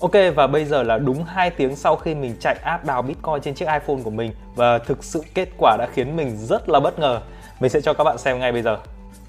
Ok 0.00 0.12
và 0.34 0.46
bây 0.46 0.64
giờ 0.64 0.82
là 0.82 0.98
đúng 0.98 1.24
2 1.24 1.50
tiếng 1.50 1.76
sau 1.76 1.96
khi 1.96 2.14
mình 2.14 2.36
chạy 2.40 2.56
app 2.62 2.84
đào 2.84 3.02
Bitcoin 3.02 3.40
trên 3.42 3.54
chiếc 3.54 3.64
iPhone 3.64 4.02
của 4.04 4.10
mình 4.10 4.32
và 4.54 4.78
thực 4.78 5.04
sự 5.04 5.22
kết 5.34 5.48
quả 5.58 5.76
đã 5.78 5.88
khiến 5.92 6.16
mình 6.16 6.36
rất 6.36 6.68
là 6.68 6.80
bất 6.80 6.98
ngờ. 6.98 7.20
Mình 7.60 7.70
sẽ 7.70 7.80
cho 7.80 7.92
các 7.92 8.04
bạn 8.04 8.18
xem 8.18 8.38
ngay 8.38 8.52
bây 8.52 8.62
giờ. 8.62 8.78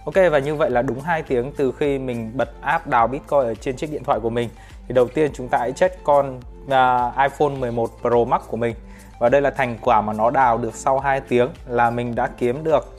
Ok 0.05 0.15
và 0.31 0.39
như 0.39 0.55
vậy 0.55 0.69
là 0.69 0.81
đúng 0.81 1.01
2 1.01 1.23
tiếng 1.23 1.51
từ 1.57 1.71
khi 1.71 1.99
mình 1.99 2.31
bật 2.37 2.49
app 2.61 2.87
đào 2.87 3.07
Bitcoin 3.07 3.41
ở 3.41 3.55
trên 3.55 3.75
chiếc 3.75 3.91
điện 3.91 4.03
thoại 4.03 4.19
của 4.19 4.29
mình. 4.29 4.49
Thì 4.87 4.93
đầu 4.93 5.07
tiên 5.07 5.31
chúng 5.33 5.47
ta 5.47 5.57
hãy 5.57 5.71
check 5.71 6.03
con 6.03 6.37
uh, 6.65 7.17
iPhone 7.17 7.59
11 7.59 7.89
Pro 8.01 8.23
Max 8.27 8.41
của 8.47 8.57
mình. 8.57 8.75
Và 9.19 9.29
đây 9.29 9.41
là 9.41 9.49
thành 9.49 9.77
quả 9.81 10.01
mà 10.01 10.13
nó 10.13 10.29
đào 10.29 10.57
được 10.57 10.75
sau 10.75 10.99
2 10.99 11.21
tiếng 11.21 11.49
là 11.67 11.89
mình 11.89 12.15
đã 12.15 12.29
kiếm 12.37 12.63
được 12.63 12.95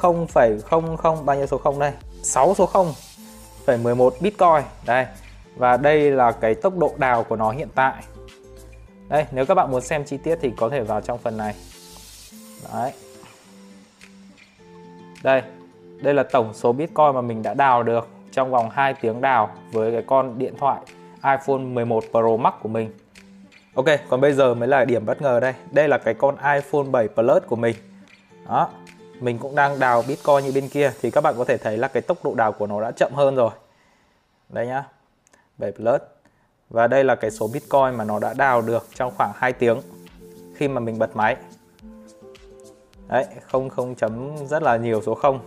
0,00 0.00 1.24
bao 1.24 1.36
nhiêu 1.36 1.46
số 1.46 1.58
0 1.58 1.78
đây? 1.78 1.92
6 2.22 2.54
số 2.54 2.66
0 2.66 2.94
11 3.66 4.14
Bitcoin. 4.20 4.62
Đây. 4.86 5.06
Và 5.56 5.76
đây 5.76 6.10
là 6.10 6.32
cái 6.32 6.54
tốc 6.54 6.78
độ 6.78 6.94
đào 6.96 7.24
của 7.24 7.36
nó 7.36 7.50
hiện 7.50 7.68
tại. 7.74 8.02
Đây, 9.08 9.26
nếu 9.30 9.46
các 9.46 9.54
bạn 9.54 9.70
muốn 9.70 9.80
xem 9.80 10.04
chi 10.04 10.16
tiết 10.16 10.38
thì 10.42 10.52
có 10.56 10.68
thể 10.68 10.80
vào 10.80 11.00
trong 11.00 11.18
phần 11.18 11.36
này. 11.36 11.54
Đấy. 12.72 12.92
Đây, 15.22 15.42
đây 16.02 16.14
là 16.14 16.22
tổng 16.22 16.54
số 16.54 16.72
Bitcoin 16.72 17.14
mà 17.14 17.20
mình 17.20 17.42
đã 17.42 17.54
đào 17.54 17.82
được 17.82 18.08
trong 18.32 18.50
vòng 18.50 18.70
2 18.70 18.94
tiếng 18.94 19.20
đào 19.20 19.50
với 19.72 19.92
cái 19.92 20.02
con 20.06 20.38
điện 20.38 20.54
thoại 20.58 20.80
iPhone 21.14 21.58
11 21.58 22.04
Pro 22.10 22.36
Max 22.36 22.54
của 22.62 22.68
mình. 22.68 22.90
Ok, 23.74 23.86
còn 24.08 24.20
bây 24.20 24.32
giờ 24.32 24.54
mới 24.54 24.68
là 24.68 24.84
điểm 24.84 25.06
bất 25.06 25.22
ngờ 25.22 25.40
đây. 25.40 25.54
Đây 25.70 25.88
là 25.88 25.98
cái 25.98 26.14
con 26.14 26.36
iPhone 26.54 26.84
7 26.90 27.08
Plus 27.08 27.42
của 27.46 27.56
mình. 27.56 27.76
Đó, 28.48 28.68
mình 29.20 29.38
cũng 29.38 29.54
đang 29.54 29.78
đào 29.78 30.02
Bitcoin 30.08 30.44
như 30.44 30.52
bên 30.54 30.68
kia 30.68 30.92
thì 31.02 31.10
các 31.10 31.20
bạn 31.20 31.34
có 31.38 31.44
thể 31.44 31.56
thấy 31.56 31.76
là 31.76 31.88
cái 31.88 32.02
tốc 32.02 32.24
độ 32.24 32.34
đào 32.34 32.52
của 32.52 32.66
nó 32.66 32.80
đã 32.80 32.90
chậm 32.90 33.12
hơn 33.14 33.34
rồi. 33.34 33.50
Đây 34.48 34.66
nhá. 34.66 34.84
7 35.58 35.72
Plus. 35.72 36.00
Và 36.70 36.86
đây 36.86 37.04
là 37.04 37.14
cái 37.14 37.30
số 37.30 37.48
Bitcoin 37.48 37.94
mà 37.96 38.04
nó 38.04 38.18
đã 38.18 38.34
đào 38.34 38.62
được 38.62 38.86
trong 38.94 39.12
khoảng 39.16 39.32
2 39.34 39.52
tiếng 39.52 39.80
khi 40.54 40.68
mà 40.68 40.80
mình 40.80 40.98
bật 40.98 41.16
máy. 41.16 41.36
Đấy, 43.08 43.26
00 43.52 43.94
chấm 43.94 44.36
rất 44.46 44.62
là 44.62 44.76
nhiều 44.76 45.02
số 45.06 45.14
0. 45.14 45.40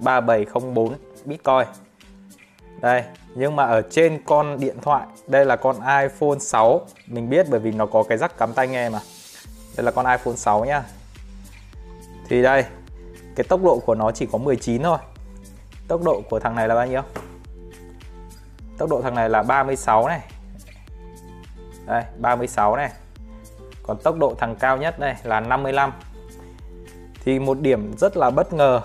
3704 0.00 0.94
Bitcoin. 1.24 1.66
Đây, 2.80 3.04
nhưng 3.34 3.56
mà 3.56 3.64
ở 3.64 3.82
trên 3.90 4.22
con 4.24 4.60
điện 4.60 4.76
thoại, 4.82 5.06
đây 5.26 5.44
là 5.44 5.56
con 5.56 5.76
iPhone 5.76 6.38
6. 6.40 6.80
Mình 7.06 7.30
biết 7.30 7.46
bởi 7.50 7.60
vì 7.60 7.72
nó 7.72 7.86
có 7.86 8.02
cái 8.02 8.18
rắc 8.18 8.38
cắm 8.38 8.52
tai 8.52 8.68
nghe 8.68 8.88
mà. 8.88 9.00
Đây 9.76 9.84
là 9.84 9.90
con 9.90 10.06
iPhone 10.06 10.36
6 10.36 10.64
nhá. 10.64 10.82
Thì 12.28 12.42
đây, 12.42 12.64
cái 13.36 13.44
tốc 13.48 13.62
độ 13.62 13.78
của 13.86 13.94
nó 13.94 14.10
chỉ 14.10 14.26
có 14.32 14.38
19 14.38 14.82
thôi. 14.82 14.98
Tốc 15.88 16.02
độ 16.04 16.22
của 16.30 16.40
thằng 16.40 16.54
này 16.54 16.68
là 16.68 16.74
bao 16.74 16.86
nhiêu? 16.86 17.02
Tốc 18.78 18.90
độ 18.90 19.02
thằng 19.02 19.14
này 19.14 19.30
là 19.30 19.42
36 19.42 20.08
này. 20.08 20.20
Đây, 21.86 22.04
36 22.18 22.76
này. 22.76 22.90
Còn 23.82 23.98
tốc 23.98 24.18
độ 24.18 24.34
thằng 24.38 24.56
cao 24.56 24.76
nhất 24.76 24.98
đây 24.98 25.14
là 25.22 25.40
55. 25.40 25.92
Thì 27.24 27.38
một 27.38 27.60
điểm 27.60 27.92
rất 27.98 28.16
là 28.16 28.30
bất 28.30 28.52
ngờ 28.52 28.80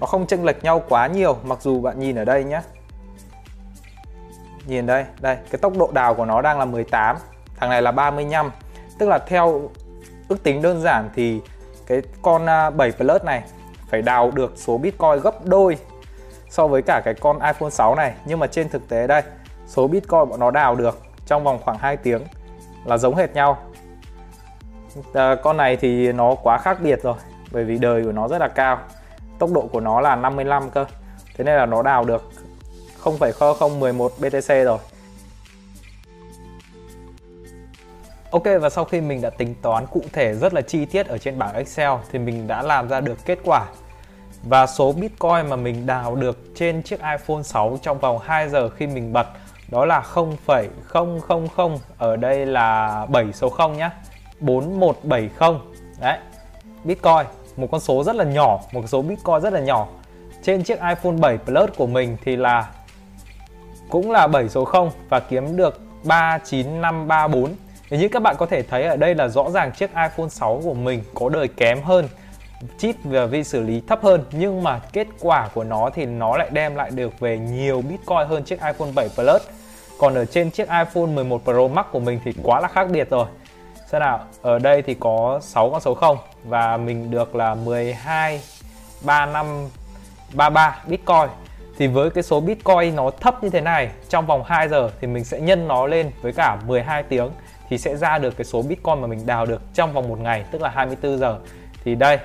Nó 0.00 0.06
không 0.06 0.26
chênh 0.26 0.44
lệch 0.44 0.64
nhau 0.64 0.82
quá 0.88 1.06
nhiều, 1.06 1.36
mặc 1.42 1.58
dù 1.62 1.80
bạn 1.80 2.00
nhìn 2.00 2.16
ở 2.16 2.24
đây 2.24 2.44
nhé 2.44 2.60
nhìn 4.66 4.86
đây 4.86 5.04
đây, 5.20 5.36
cái 5.50 5.58
tốc 5.62 5.72
độ 5.78 5.90
đào 5.92 6.14
của 6.14 6.24
nó 6.24 6.42
đang 6.42 6.58
là 6.58 6.64
18 6.64 7.16
thằng 7.56 7.70
này 7.70 7.82
là 7.82 7.92
35 7.92 8.50
tức 8.98 9.08
là 9.08 9.18
theo 9.18 9.70
ước 10.28 10.42
tính 10.42 10.62
đơn 10.62 10.82
giản 10.82 11.10
thì 11.14 11.40
cái 11.86 12.02
con 12.22 12.46
à, 12.46 12.70
7 12.70 12.92
Plus 12.92 13.22
này 13.22 13.42
phải 13.90 14.02
đào 14.02 14.30
được 14.30 14.52
số 14.56 14.78
Bitcoin 14.78 15.20
gấp 15.22 15.44
đôi 15.44 15.78
so 16.50 16.66
với 16.66 16.82
cả 16.82 17.00
cái 17.04 17.14
con 17.14 17.40
iPhone 17.40 17.70
6 17.70 17.94
này. 17.94 18.14
Nhưng 18.24 18.38
mà 18.38 18.46
trên 18.46 18.68
thực 18.68 18.88
tế 18.88 19.06
đây 19.06 19.22
số 19.68 19.88
Bitcoin 19.88 20.28
bọn 20.28 20.40
nó 20.40 20.50
đào 20.50 20.74
được 20.74 20.98
trong 21.26 21.44
vòng 21.44 21.58
khoảng 21.64 21.78
2 21.78 21.96
tiếng 21.96 22.22
là 22.84 22.98
giống 22.98 23.16
hệt 23.16 23.34
nhau. 23.34 23.58
À, 25.14 25.34
con 25.42 25.56
này 25.56 25.76
thì 25.76 26.12
nó 26.12 26.34
quá 26.34 26.58
khác 26.58 26.80
biệt 26.80 27.02
rồi 27.02 27.14
bởi 27.52 27.64
vì 27.64 27.78
đời 27.78 28.04
của 28.04 28.12
nó 28.12 28.28
rất 28.28 28.38
là 28.38 28.48
cao 28.48 28.78
tốc 29.38 29.50
độ 29.52 29.68
của 29.72 29.80
nó 29.80 30.00
là 30.00 30.16
55 30.16 30.70
cơ. 30.70 30.84
Thế 31.36 31.44
nên 31.44 31.56
là 31.56 31.66
nó 31.66 31.82
đào 31.82 32.04
được 32.04 32.30
0,0011 33.02 34.08
BTC 34.08 34.64
rồi. 34.64 34.78
Ok 38.30 38.44
và 38.60 38.70
sau 38.70 38.84
khi 38.84 39.00
mình 39.00 39.20
đã 39.20 39.30
tính 39.30 39.54
toán 39.62 39.86
cụ 39.86 40.02
thể 40.12 40.34
rất 40.34 40.54
là 40.54 40.60
chi 40.60 40.84
tiết 40.84 41.06
ở 41.06 41.18
trên 41.18 41.38
bảng 41.38 41.54
Excel 41.54 41.90
thì 42.12 42.18
mình 42.18 42.46
đã 42.46 42.62
làm 42.62 42.88
ra 42.88 43.00
được 43.00 43.18
kết 43.24 43.38
quả. 43.44 43.66
Và 44.42 44.66
số 44.66 44.92
Bitcoin 44.92 45.46
mà 45.48 45.56
mình 45.56 45.86
đào 45.86 46.16
được 46.16 46.38
trên 46.54 46.82
chiếc 46.82 47.00
iPhone 47.00 47.42
6 47.42 47.78
trong 47.82 47.98
vòng 47.98 48.18
2 48.22 48.48
giờ 48.48 48.68
khi 48.68 48.86
mình 48.86 49.12
bật 49.12 49.26
đó 49.68 49.84
là 49.84 50.00
0,000 50.00 51.78
ở 51.98 52.16
đây 52.16 52.46
là 52.46 53.06
7 53.06 53.32
số 53.32 53.48
0 53.48 53.76
nhá. 53.76 53.90
4170 54.40 55.58
đấy 56.00 56.18
Bitcoin 56.84 57.26
một 57.56 57.68
con 57.70 57.80
số 57.80 58.04
rất 58.04 58.16
là 58.16 58.24
nhỏ 58.24 58.60
một 58.72 58.82
số 58.88 59.02
Bitcoin 59.02 59.40
rất 59.40 59.52
là 59.52 59.60
nhỏ. 59.60 59.86
Trên 60.42 60.62
chiếc 60.62 60.78
iPhone 60.78 61.16
7 61.20 61.38
Plus 61.38 61.70
của 61.76 61.86
mình 61.86 62.16
thì 62.24 62.36
là 62.36 62.68
cũng 63.88 64.10
là 64.10 64.26
7 64.26 64.48
số 64.48 64.64
0 64.64 64.90
và 65.08 65.20
kiếm 65.20 65.56
được 65.56 65.80
39534 66.04 67.54
thì 67.90 67.98
như 67.98 68.08
các 68.08 68.22
bạn 68.22 68.36
có 68.38 68.46
thể 68.46 68.62
thấy 68.62 68.82
ở 68.84 68.96
đây 68.96 69.14
là 69.14 69.28
rõ 69.28 69.50
ràng 69.50 69.72
chiếc 69.72 69.90
iPhone 69.90 70.28
6 70.28 70.60
của 70.64 70.74
mình 70.74 71.02
có 71.14 71.28
đời 71.28 71.48
kém 71.48 71.82
hơn 71.82 72.08
chip 72.78 72.96
và 73.04 73.26
vi 73.26 73.44
xử 73.44 73.62
lý 73.62 73.82
thấp 73.86 74.02
hơn. 74.02 74.24
Nhưng 74.32 74.62
mà 74.62 74.80
kết 74.92 75.06
quả 75.20 75.48
của 75.54 75.64
nó 75.64 75.90
thì 75.94 76.06
nó 76.06 76.36
lại 76.36 76.48
đem 76.52 76.74
lại 76.74 76.90
được 76.90 77.20
về 77.20 77.38
nhiều 77.38 77.82
Bitcoin 77.82 78.28
hơn 78.28 78.44
chiếc 78.44 78.60
iPhone 78.60 78.92
7 78.94 79.08
Plus 79.08 79.42
còn 79.98 80.14
ở 80.14 80.24
trên 80.24 80.50
chiếc 80.50 80.68
iPhone 80.68 81.06
11 81.06 81.44
Pro 81.44 81.68
Max 81.68 81.86
của 81.92 82.00
mình 82.00 82.20
thì 82.24 82.32
quá 82.42 82.60
là 82.60 82.68
khác 82.68 82.88
biệt 82.90 83.10
rồi 83.10 83.26
Xem 83.92 84.00
nào, 84.00 84.20
ở 84.42 84.58
đây 84.58 84.82
thì 84.82 84.94
có 85.00 85.38
6 85.42 85.70
con 85.70 85.80
số 85.80 85.94
0 85.94 86.18
và 86.44 86.76
mình 86.76 87.10
được 87.10 87.34
là 87.34 87.54
12 87.54 88.40
35 89.04 89.68
33 90.34 90.82
Bitcoin. 90.86 91.28
Thì 91.78 91.86
với 91.86 92.10
cái 92.10 92.22
số 92.22 92.40
Bitcoin 92.40 92.96
nó 92.96 93.10
thấp 93.10 93.44
như 93.44 93.50
thế 93.50 93.60
này 93.60 93.90
trong 94.08 94.26
vòng 94.26 94.42
2 94.46 94.68
giờ 94.68 94.90
thì 95.00 95.06
mình 95.06 95.24
sẽ 95.24 95.40
nhân 95.40 95.68
nó 95.68 95.86
lên 95.86 96.10
với 96.22 96.32
cả 96.32 96.58
12 96.66 97.02
tiếng 97.02 97.30
thì 97.68 97.78
sẽ 97.78 97.96
ra 97.96 98.18
được 98.18 98.36
cái 98.36 98.44
số 98.44 98.62
Bitcoin 98.62 99.00
mà 99.00 99.06
mình 99.06 99.26
đào 99.26 99.46
được 99.46 99.62
trong 99.74 99.92
vòng 99.92 100.08
một 100.08 100.20
ngày 100.20 100.44
tức 100.50 100.62
là 100.62 100.68
24 100.68 101.18
giờ. 101.18 101.38
Thì 101.84 101.94
đây, 101.94 102.18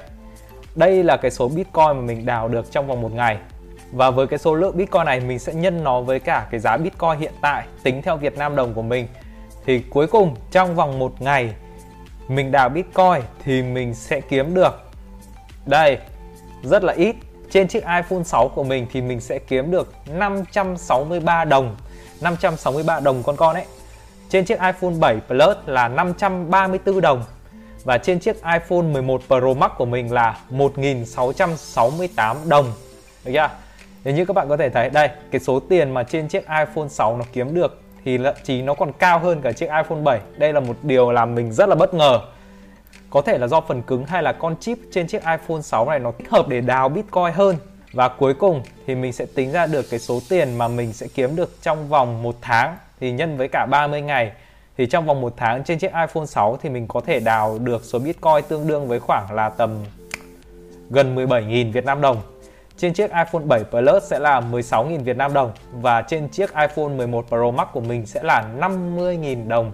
đây 0.76 1.04
là 1.04 1.18
cái 1.18 1.32
số 1.32 1.48
Bitcoin 1.48 1.88
mà 1.88 2.02
mình 2.02 2.26
đào 2.26 2.48
được 2.48 2.72
trong 2.72 2.88
vòng 2.88 3.02
một 3.02 3.14
ngày. 3.14 3.38
Và 3.94 4.12
với 4.12 4.28
cái 4.28 4.40
số 4.40 4.56
lượng 4.56 4.78
Bitcoin 4.78 5.06
này, 5.06 5.20
mình 5.20 5.40
sẽ 5.40 5.54
nhân 5.54 5.84
nó 5.84 6.02
với 6.02 6.20
cả 6.20 6.48
cái 6.52 6.60
giá 6.60 6.78
Bitcoin 6.78 7.20
hiện 7.20 7.34
tại, 7.42 7.66
tính 7.84 8.02
theo 8.02 8.18
Việt 8.18 8.38
Nam 8.38 8.56
đồng 8.56 8.74
của 8.74 8.82
mình. 8.82 9.08
Thì 9.66 9.80
cuối 9.90 10.08
cùng, 10.08 10.36
trong 10.52 10.76
vòng 10.76 11.00
một 11.00 11.22
ngày, 11.22 11.54
mình 12.28 12.52
đào 12.52 12.70
Bitcoin 12.70 13.22
thì 13.44 13.62
mình 13.62 13.94
sẽ 13.94 14.22
kiếm 14.22 14.54
được, 14.54 14.92
đây, 15.66 15.98
rất 16.64 16.84
là 16.84 16.94
ít. 16.94 17.16
Trên 17.52 17.68
chiếc 17.68 17.84
iPhone 17.84 18.24
6 18.24 18.48
của 18.48 18.64
mình 18.64 18.88
thì 18.94 19.02
mình 19.02 19.22
sẽ 19.22 19.40
kiếm 19.40 19.72
được 19.72 19.94
563 20.08 21.46
đồng 21.46 21.76
563 22.22 23.00
đồng 23.00 23.24
con 23.24 23.36
con 23.36 23.56
ấy. 23.56 23.66
Trên 24.30 24.46
chiếc 24.46 24.60
iPhone 24.60 24.94
7 25.00 25.18
Plus 25.28 25.58
là 25.66 25.88
534 25.88 27.02
đồng 27.02 27.24
và 27.84 27.98
trên 27.98 28.20
chiếc 28.20 28.36
iPhone 28.36 28.82
11 28.82 29.22
Pro 29.28 29.54
Max 29.58 29.72
của 29.78 29.86
mình 29.86 30.14
là 30.14 30.38
1668 30.50 32.38
đồng. 32.50 32.66
Được 33.26 33.32
chưa? 33.34 33.50
Nếu 34.04 34.16
như 34.16 34.26
các 34.26 34.34
bạn 34.34 34.50
có 34.50 34.58
thể 34.58 34.70
thấy, 34.70 34.90
đây, 34.90 35.10
cái 35.32 35.42
số 35.42 35.60
tiền 35.60 35.92
mà 35.92 36.04
trên 36.04 36.28
chiếc 36.28 36.44
iPhone 36.48 36.88
6 36.90 37.18
nó 37.18 37.26
kiếm 37.34 37.54
được 37.54 37.80
thì 38.06 38.18
thậm 38.18 38.36
chí 38.44 38.62
nó 38.62 38.74
còn 38.74 38.92
cao 39.00 39.20
hơn 39.20 39.42
cả 39.42 39.52
chiếc 39.52 39.66
iPhone 39.66 40.02
7. 40.04 40.20
Đây 40.38 40.54
là 40.54 40.60
một 40.60 40.76
điều 40.82 41.12
làm 41.12 41.36
mình 41.36 41.52
rất 41.52 41.70
là 41.70 41.76
bất 41.76 41.94
ngờ. 41.94 42.20
Có 43.10 43.22
thể 43.22 43.38
là 43.38 43.48
do 43.48 43.62
phần 43.62 43.82
cứng 43.82 44.06
hay 44.06 44.24
là 44.24 44.32
con 44.32 44.56
chip 44.60 44.78
trên 44.92 45.08
chiếc 45.08 45.22
iPhone 45.22 45.62
6 45.62 45.90
này 45.90 46.00
nó 46.00 46.12
thích 46.12 46.30
hợp 46.30 46.48
để 46.48 46.62
đào 46.62 46.90
Bitcoin 46.90 47.34
hơn. 47.34 47.56
Và 47.94 48.08
cuối 48.08 48.34
cùng 48.34 48.62
thì 48.88 48.96
mình 48.96 49.14
sẽ 49.14 49.26
tính 49.36 49.52
ra 49.52 49.68
được 49.68 49.86
cái 49.90 50.00
số 50.00 50.20
tiền 50.30 50.58
mà 50.58 50.68
mình 50.68 50.94
sẽ 50.94 51.08
kiếm 51.16 51.36
được 51.36 51.62
trong 51.62 51.88
vòng 51.90 52.24
một 52.24 52.36
tháng 52.42 52.78
thì 53.00 53.12
nhân 53.12 53.38
với 53.38 53.48
cả 53.48 53.66
30 53.66 54.02
ngày, 54.02 54.32
thì 54.78 54.86
trong 54.86 55.06
vòng 55.06 55.22
một 55.22 55.34
tháng 55.38 55.64
trên 55.64 55.80
chiếc 55.80 55.92
iPhone 55.92 56.26
6 56.26 56.58
thì 56.62 56.70
mình 56.70 56.88
có 56.88 57.02
thể 57.06 57.20
đào 57.20 57.60
được 57.60 57.84
số 57.84 58.00
Bitcoin 58.00 58.44
tương 58.48 58.68
đương 58.68 58.88
với 58.88 59.00
khoảng 59.00 59.34
là 59.34 59.50
tầm 59.50 59.86
gần 60.90 61.16
17.000 61.16 61.72
Việt 61.72 61.86
Nam 61.86 62.02
đồng. 62.02 62.22
Trên 62.78 62.94
chiếc 62.94 63.12
iPhone 63.12 63.44
7 63.46 63.64
Plus 63.64 64.04
sẽ 64.04 64.20
là 64.20 64.42
16.000 64.42 65.04
Việt 65.04 65.18
Nam 65.18 65.34
đồng 65.34 65.52
và 65.72 66.02
trên 66.02 66.30
chiếc 66.30 66.50
iPhone 66.56 66.88
11 66.88 67.26
Pro 67.28 67.52
Max 67.52 67.68
của 67.74 67.82
mình 67.82 68.06
sẽ 68.06 68.24
là 68.24 68.46
50.000 68.60 69.48
đồng 69.48 69.72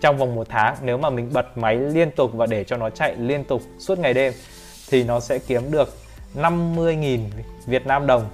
trong 0.00 0.16
vòng 0.16 0.34
một 0.34 0.46
tháng 0.50 0.76
nếu 0.82 0.98
mà 0.98 1.10
mình 1.10 1.30
bật 1.32 1.58
máy 1.58 1.76
liên 1.76 2.10
tục 2.10 2.30
và 2.34 2.46
để 2.46 2.64
cho 2.64 2.76
nó 2.76 2.90
chạy 2.90 3.16
liên 3.16 3.44
tục 3.44 3.62
suốt 3.78 3.98
ngày 3.98 4.14
đêm 4.14 4.32
thì 4.90 5.04
nó 5.04 5.20
sẽ 5.20 5.38
kiếm 5.38 5.70
được 5.70 5.88
50.000 6.36 7.20
Việt 7.66 7.86
Nam 7.86 8.06
đồng 8.06 8.28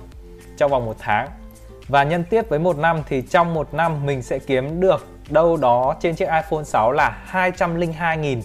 trong 0.56 0.70
vòng 0.70 0.86
một 0.86 0.96
tháng. 0.98 1.28
Và 1.88 2.02
nhân 2.02 2.24
tiếp 2.30 2.48
với 2.48 2.58
một 2.58 2.78
năm 2.78 3.02
thì 3.08 3.22
trong 3.22 3.54
một 3.54 3.74
năm 3.74 4.06
mình 4.06 4.22
sẽ 4.22 4.38
kiếm 4.38 4.80
được 4.80 5.06
đâu 5.30 5.56
đó 5.56 5.96
trên 6.00 6.14
chiếc 6.14 6.24
iPhone 6.24 6.64
6 6.64 6.92
là 6.92 7.24
202.000 7.32 8.40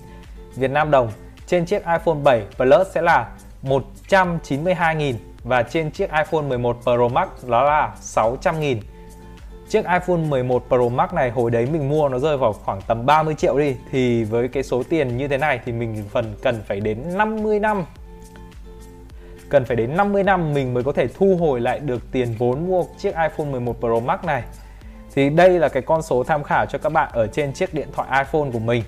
Việt 0.56 0.72
Nam 0.72 0.92
đồng. 0.92 1.12
Trên 1.48 1.66
chiếc 1.66 1.82
iPhone 1.86 2.18
7 2.24 2.44
Plus 2.58 2.88
sẽ 2.92 3.02
là 3.02 3.30
192.000 3.64 5.14
và 5.44 5.64
trên 5.64 5.92
chiếc 5.92 6.10
iPhone 6.12 6.42
11 6.42 6.78
Pro 6.84 7.08
Max 7.08 7.28
đó 7.48 7.64
là 7.64 7.96
600.000 8.02 8.78
Chiếc 9.70 9.86
iPhone 9.86 10.18
11 10.18 10.64
Pro 10.68 10.90
Max 10.90 11.14
này, 11.14 11.32
hồi 11.32 11.52
đấy 11.52 11.68
mình 11.72 11.90
mua 11.90 12.10
nó 12.10 12.20
rơi 12.20 12.38
vào 12.38 12.54
khoảng 12.54 12.82
tầm 12.88 13.06
30 13.06 13.36
triệu 13.36 13.60
đi. 13.60 13.76
Thì 13.92 14.24
với 14.24 14.48
cái 14.48 14.64
số 14.64 14.84
tiền 14.90 15.18
như 15.18 15.28
thế 15.28 15.38
này 15.38 15.60
thì 15.66 15.72
mình 15.72 16.04
phần 16.10 16.36
cần 16.42 16.64
phải 16.68 16.80
đến 16.80 17.18
50 17.18 17.60
năm. 17.60 17.86
Cần 19.50 19.66
phải 19.66 19.76
đến 19.76 19.98
50 19.98 20.24
năm 20.24 20.54
mình 20.54 20.74
mới 20.74 20.84
có 20.84 20.92
thể 20.92 21.08
thu 21.08 21.38
hồi 21.40 21.62
lại 21.62 21.80
được 21.80 22.12
tiền 22.12 22.36
vốn 22.38 22.68
mua 22.68 22.84
chiếc 22.98 23.10
iPhone 23.10 23.52
11 23.52 23.80
Pro 23.80 24.00
Max 24.00 24.20
này. 24.24 24.44
Thì 25.16 25.30
đây 25.30 25.60
là 25.60 25.70
cái 25.70 25.84
con 25.84 26.02
số 26.02 26.24
tham 26.24 26.44
khảo 26.44 26.66
cho 26.66 26.78
các 26.78 26.90
bạn 26.90 27.10
ở 27.14 27.28
trên 27.28 27.54
chiếc 27.54 27.74
điện 27.74 27.88
thoại 27.94 28.26
iPhone 28.26 28.52
của 28.54 28.60
mình 28.60 28.84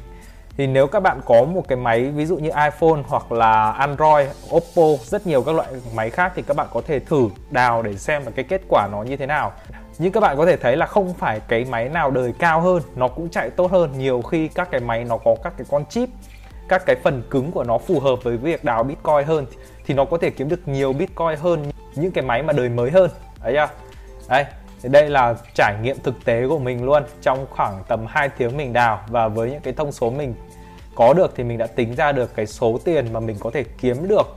thì 0.57 0.67
nếu 0.67 0.87
các 0.87 0.99
bạn 0.99 1.19
có 1.25 1.43
một 1.43 1.67
cái 1.67 1.77
máy 1.77 2.03
ví 2.03 2.25
dụ 2.25 2.37
như 2.37 2.49
iPhone 2.49 3.01
hoặc 3.07 3.31
là 3.31 3.71
Android, 3.71 4.27
Oppo, 4.55 4.83
rất 5.03 5.27
nhiều 5.27 5.43
các 5.43 5.55
loại 5.55 5.67
máy 5.95 6.09
khác 6.09 6.31
thì 6.35 6.41
các 6.41 6.57
bạn 6.57 6.67
có 6.73 6.81
thể 6.87 6.99
thử 6.99 7.29
đào 7.51 7.81
để 7.81 7.95
xem 7.95 8.25
là 8.25 8.31
cái 8.35 8.45
kết 8.49 8.61
quả 8.69 8.87
nó 8.91 9.03
như 9.03 9.17
thế 9.17 9.25
nào. 9.25 9.51
Nhưng 9.99 10.11
các 10.11 10.19
bạn 10.19 10.37
có 10.37 10.45
thể 10.45 10.57
thấy 10.57 10.77
là 10.77 10.85
không 10.85 11.13
phải 11.13 11.39
cái 11.39 11.65
máy 11.65 11.89
nào 11.89 12.11
đời 12.11 12.33
cao 12.39 12.61
hơn 12.61 12.81
nó 12.95 13.07
cũng 13.07 13.29
chạy 13.29 13.49
tốt 13.49 13.71
hơn. 13.71 13.93
Nhiều 13.97 14.21
khi 14.21 14.47
các 14.47 14.71
cái 14.71 14.81
máy 14.81 15.03
nó 15.03 15.17
có 15.17 15.35
các 15.43 15.53
cái 15.57 15.67
con 15.71 15.85
chip, 15.85 16.09
các 16.67 16.83
cái 16.85 16.95
phần 17.03 17.23
cứng 17.29 17.51
của 17.51 17.63
nó 17.63 17.77
phù 17.77 17.99
hợp 17.99 18.15
với 18.23 18.37
việc 18.37 18.63
đào 18.63 18.83
Bitcoin 18.83 19.23
hơn 19.25 19.45
thì 19.85 19.93
nó 19.93 20.05
có 20.05 20.17
thể 20.17 20.29
kiếm 20.29 20.49
được 20.49 20.67
nhiều 20.67 20.93
Bitcoin 20.93 21.37
hơn 21.41 21.71
những 21.95 22.11
cái 22.11 22.23
máy 22.23 22.43
mà 22.43 22.53
đời 22.53 22.69
mới 22.69 22.91
hơn. 22.91 23.09
Đấy 23.43 23.53
chưa? 23.53 23.67
Đây, 24.29 24.45
thì 24.83 24.89
đây 24.89 25.09
là 25.09 25.35
trải 25.53 25.75
nghiệm 25.81 25.99
thực 25.99 26.25
tế 26.25 26.47
của 26.47 26.59
mình 26.59 26.83
luôn 26.83 27.03
trong 27.21 27.45
khoảng 27.49 27.83
tầm 27.87 28.05
2 28.07 28.29
tiếng 28.29 28.57
mình 28.57 28.73
đào. 28.73 28.99
Và 29.07 29.27
với 29.27 29.51
những 29.51 29.61
cái 29.61 29.73
thông 29.73 29.91
số 29.91 30.09
mình 30.09 30.35
có 30.95 31.13
được 31.13 31.33
thì 31.35 31.43
mình 31.43 31.57
đã 31.57 31.67
tính 31.67 31.95
ra 31.95 32.11
được 32.11 32.35
cái 32.35 32.45
số 32.45 32.79
tiền 32.85 33.13
mà 33.13 33.19
mình 33.19 33.35
có 33.39 33.51
thể 33.53 33.63
kiếm 33.81 34.07
được 34.07 34.35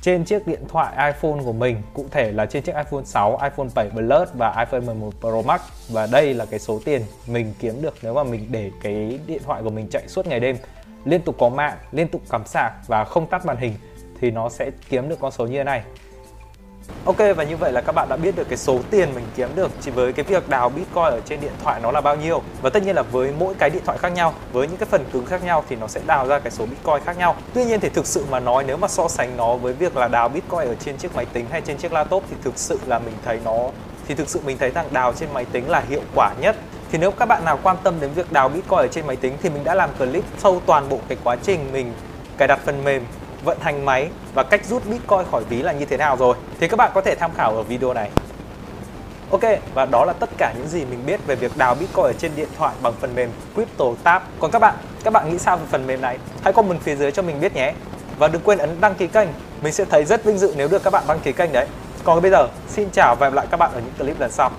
trên 0.00 0.24
chiếc 0.24 0.46
điện 0.46 0.64
thoại 0.68 1.12
iPhone 1.12 1.42
của 1.44 1.52
mình. 1.52 1.82
Cụ 1.94 2.06
thể 2.10 2.32
là 2.32 2.46
trên 2.46 2.62
chiếc 2.62 2.76
iPhone 2.76 3.04
6, 3.04 3.38
iPhone 3.42 3.68
7 3.74 3.90
Plus 3.90 4.28
và 4.34 4.54
iPhone 4.58 4.80
11 4.80 5.10
Pro 5.20 5.42
Max. 5.46 5.60
Và 5.88 6.06
đây 6.06 6.34
là 6.34 6.44
cái 6.44 6.58
số 6.58 6.80
tiền 6.84 7.02
mình 7.26 7.54
kiếm 7.60 7.82
được 7.82 7.94
nếu 8.02 8.14
mà 8.14 8.24
mình 8.24 8.46
để 8.50 8.70
cái 8.82 9.18
điện 9.26 9.42
thoại 9.44 9.62
của 9.62 9.70
mình 9.70 9.88
chạy 9.90 10.08
suốt 10.08 10.26
ngày 10.26 10.40
đêm 10.40 10.56
liên 11.04 11.20
tục 11.22 11.36
có 11.38 11.48
mạng, 11.48 11.76
liên 11.92 12.08
tục 12.08 12.22
cắm 12.30 12.46
sạc 12.46 12.72
và 12.86 13.04
không 13.04 13.26
tắt 13.26 13.46
màn 13.46 13.56
hình 13.56 13.74
thì 14.20 14.30
nó 14.30 14.48
sẽ 14.48 14.70
kiếm 14.88 15.08
được 15.08 15.16
con 15.20 15.32
số 15.32 15.46
như 15.46 15.58
thế 15.58 15.64
này. 15.64 15.82
Ok 17.04 17.16
và 17.36 17.44
như 17.44 17.56
vậy 17.56 17.72
là 17.72 17.80
các 17.80 17.92
bạn 17.92 18.08
đã 18.08 18.16
biết 18.16 18.36
được 18.36 18.48
cái 18.48 18.58
số 18.58 18.78
tiền 18.90 19.14
mình 19.14 19.24
kiếm 19.36 19.48
được 19.54 19.70
chỉ 19.80 19.90
với 19.90 20.12
cái 20.12 20.24
việc 20.24 20.48
đào 20.48 20.68
Bitcoin 20.68 21.04
ở 21.04 21.20
trên 21.24 21.40
điện 21.40 21.52
thoại 21.62 21.80
nó 21.82 21.92
là 21.92 22.00
bao 22.00 22.16
nhiêu. 22.16 22.42
Và 22.62 22.70
tất 22.70 22.82
nhiên 22.82 22.94
là 22.94 23.02
với 23.02 23.32
mỗi 23.38 23.54
cái 23.54 23.70
điện 23.70 23.82
thoại 23.86 23.98
khác 23.98 24.08
nhau, 24.08 24.34
với 24.52 24.68
những 24.68 24.76
cái 24.76 24.86
phần 24.90 25.04
cứng 25.12 25.26
khác 25.26 25.44
nhau 25.44 25.64
thì 25.68 25.76
nó 25.76 25.86
sẽ 25.86 26.00
đào 26.06 26.26
ra 26.26 26.38
cái 26.38 26.50
số 26.50 26.66
Bitcoin 26.66 27.04
khác 27.04 27.18
nhau. 27.18 27.36
Tuy 27.54 27.64
nhiên 27.64 27.80
thì 27.80 27.88
thực 27.88 28.06
sự 28.06 28.24
mà 28.30 28.40
nói 28.40 28.64
nếu 28.66 28.76
mà 28.76 28.88
so 28.88 29.08
sánh 29.08 29.36
nó 29.36 29.56
với 29.56 29.72
việc 29.72 29.96
là 29.96 30.08
đào 30.08 30.28
Bitcoin 30.28 30.68
ở 30.68 30.74
trên 30.74 30.96
chiếc 30.96 31.16
máy 31.16 31.26
tính 31.32 31.46
hay 31.50 31.60
trên 31.60 31.76
chiếc 31.76 31.92
laptop 31.92 32.24
thì 32.30 32.36
thực 32.44 32.58
sự 32.58 32.78
là 32.86 32.98
mình 32.98 33.14
thấy 33.24 33.38
nó 33.44 33.58
thì 34.08 34.14
thực 34.14 34.28
sự 34.28 34.40
mình 34.44 34.58
thấy 34.58 34.70
rằng 34.70 34.86
đào 34.90 35.12
trên 35.12 35.28
máy 35.32 35.44
tính 35.52 35.70
là 35.70 35.82
hiệu 35.88 36.02
quả 36.14 36.30
nhất. 36.40 36.56
Thì 36.92 36.98
nếu 36.98 37.10
các 37.10 37.26
bạn 37.26 37.44
nào 37.44 37.58
quan 37.62 37.76
tâm 37.82 37.94
đến 38.00 38.10
việc 38.14 38.32
đào 38.32 38.48
Bitcoin 38.48 38.78
ở 38.78 38.88
trên 38.90 39.06
máy 39.06 39.16
tính 39.16 39.32
thì 39.42 39.50
mình 39.50 39.64
đã 39.64 39.74
làm 39.74 39.90
clip 39.98 40.24
sâu 40.38 40.62
toàn 40.66 40.88
bộ 40.88 40.98
cái 41.08 41.18
quá 41.24 41.36
trình 41.42 41.72
mình 41.72 41.92
cài 42.38 42.48
đặt 42.48 42.60
phần 42.64 42.84
mềm 42.84 43.04
vận 43.44 43.58
hành 43.60 43.84
máy 43.84 44.10
và 44.34 44.42
cách 44.42 44.64
rút 44.64 44.82
Bitcoin 44.86 45.24
khỏi 45.30 45.44
ví 45.44 45.62
là 45.62 45.72
như 45.72 45.84
thế 45.84 45.96
nào 45.96 46.16
rồi 46.16 46.36
thì 46.60 46.68
các 46.68 46.76
bạn 46.76 46.90
có 46.94 47.00
thể 47.00 47.14
tham 47.14 47.30
khảo 47.36 47.56
ở 47.56 47.62
video 47.62 47.94
này. 47.94 48.10
Ok, 49.30 49.40
và 49.74 49.84
đó 49.84 50.04
là 50.04 50.12
tất 50.12 50.30
cả 50.38 50.52
những 50.58 50.68
gì 50.68 50.84
mình 50.84 51.06
biết 51.06 51.26
về 51.26 51.34
việc 51.34 51.56
đào 51.56 51.74
Bitcoin 51.74 52.06
ở 52.06 52.12
trên 52.12 52.32
điện 52.36 52.48
thoại 52.58 52.74
bằng 52.82 52.92
phần 53.00 53.14
mềm 53.14 53.30
CryptoTab. 53.54 54.22
Còn 54.40 54.50
các 54.50 54.58
bạn, 54.58 54.74
các 55.04 55.12
bạn 55.12 55.30
nghĩ 55.30 55.38
sao 55.38 55.56
về 55.56 55.64
phần 55.70 55.86
mềm 55.86 56.00
này? 56.00 56.18
Hãy 56.42 56.52
comment 56.52 56.80
phía 56.80 56.96
dưới 56.96 57.12
cho 57.12 57.22
mình 57.22 57.40
biết 57.40 57.54
nhé. 57.54 57.72
Và 58.18 58.28
đừng 58.28 58.42
quên 58.42 58.58
ấn 58.58 58.80
đăng 58.80 58.94
ký 58.94 59.06
kênh, 59.06 59.28
mình 59.62 59.72
sẽ 59.72 59.84
thấy 59.84 60.04
rất 60.04 60.24
vinh 60.24 60.38
dự 60.38 60.54
nếu 60.56 60.68
được 60.68 60.82
các 60.84 60.90
bạn 60.90 61.04
đăng 61.08 61.20
ký 61.20 61.32
kênh 61.32 61.52
đấy. 61.52 61.66
Còn 62.04 62.22
bây 62.22 62.30
giờ, 62.30 62.48
xin 62.68 62.88
chào 62.92 63.16
và 63.18 63.26
hẹn 63.26 63.34
gặp 63.34 63.36
lại 63.36 63.46
các 63.50 63.56
bạn 63.56 63.70
ở 63.74 63.80
những 63.80 63.94
clip 63.98 64.20
lần 64.20 64.30
sau. 64.30 64.50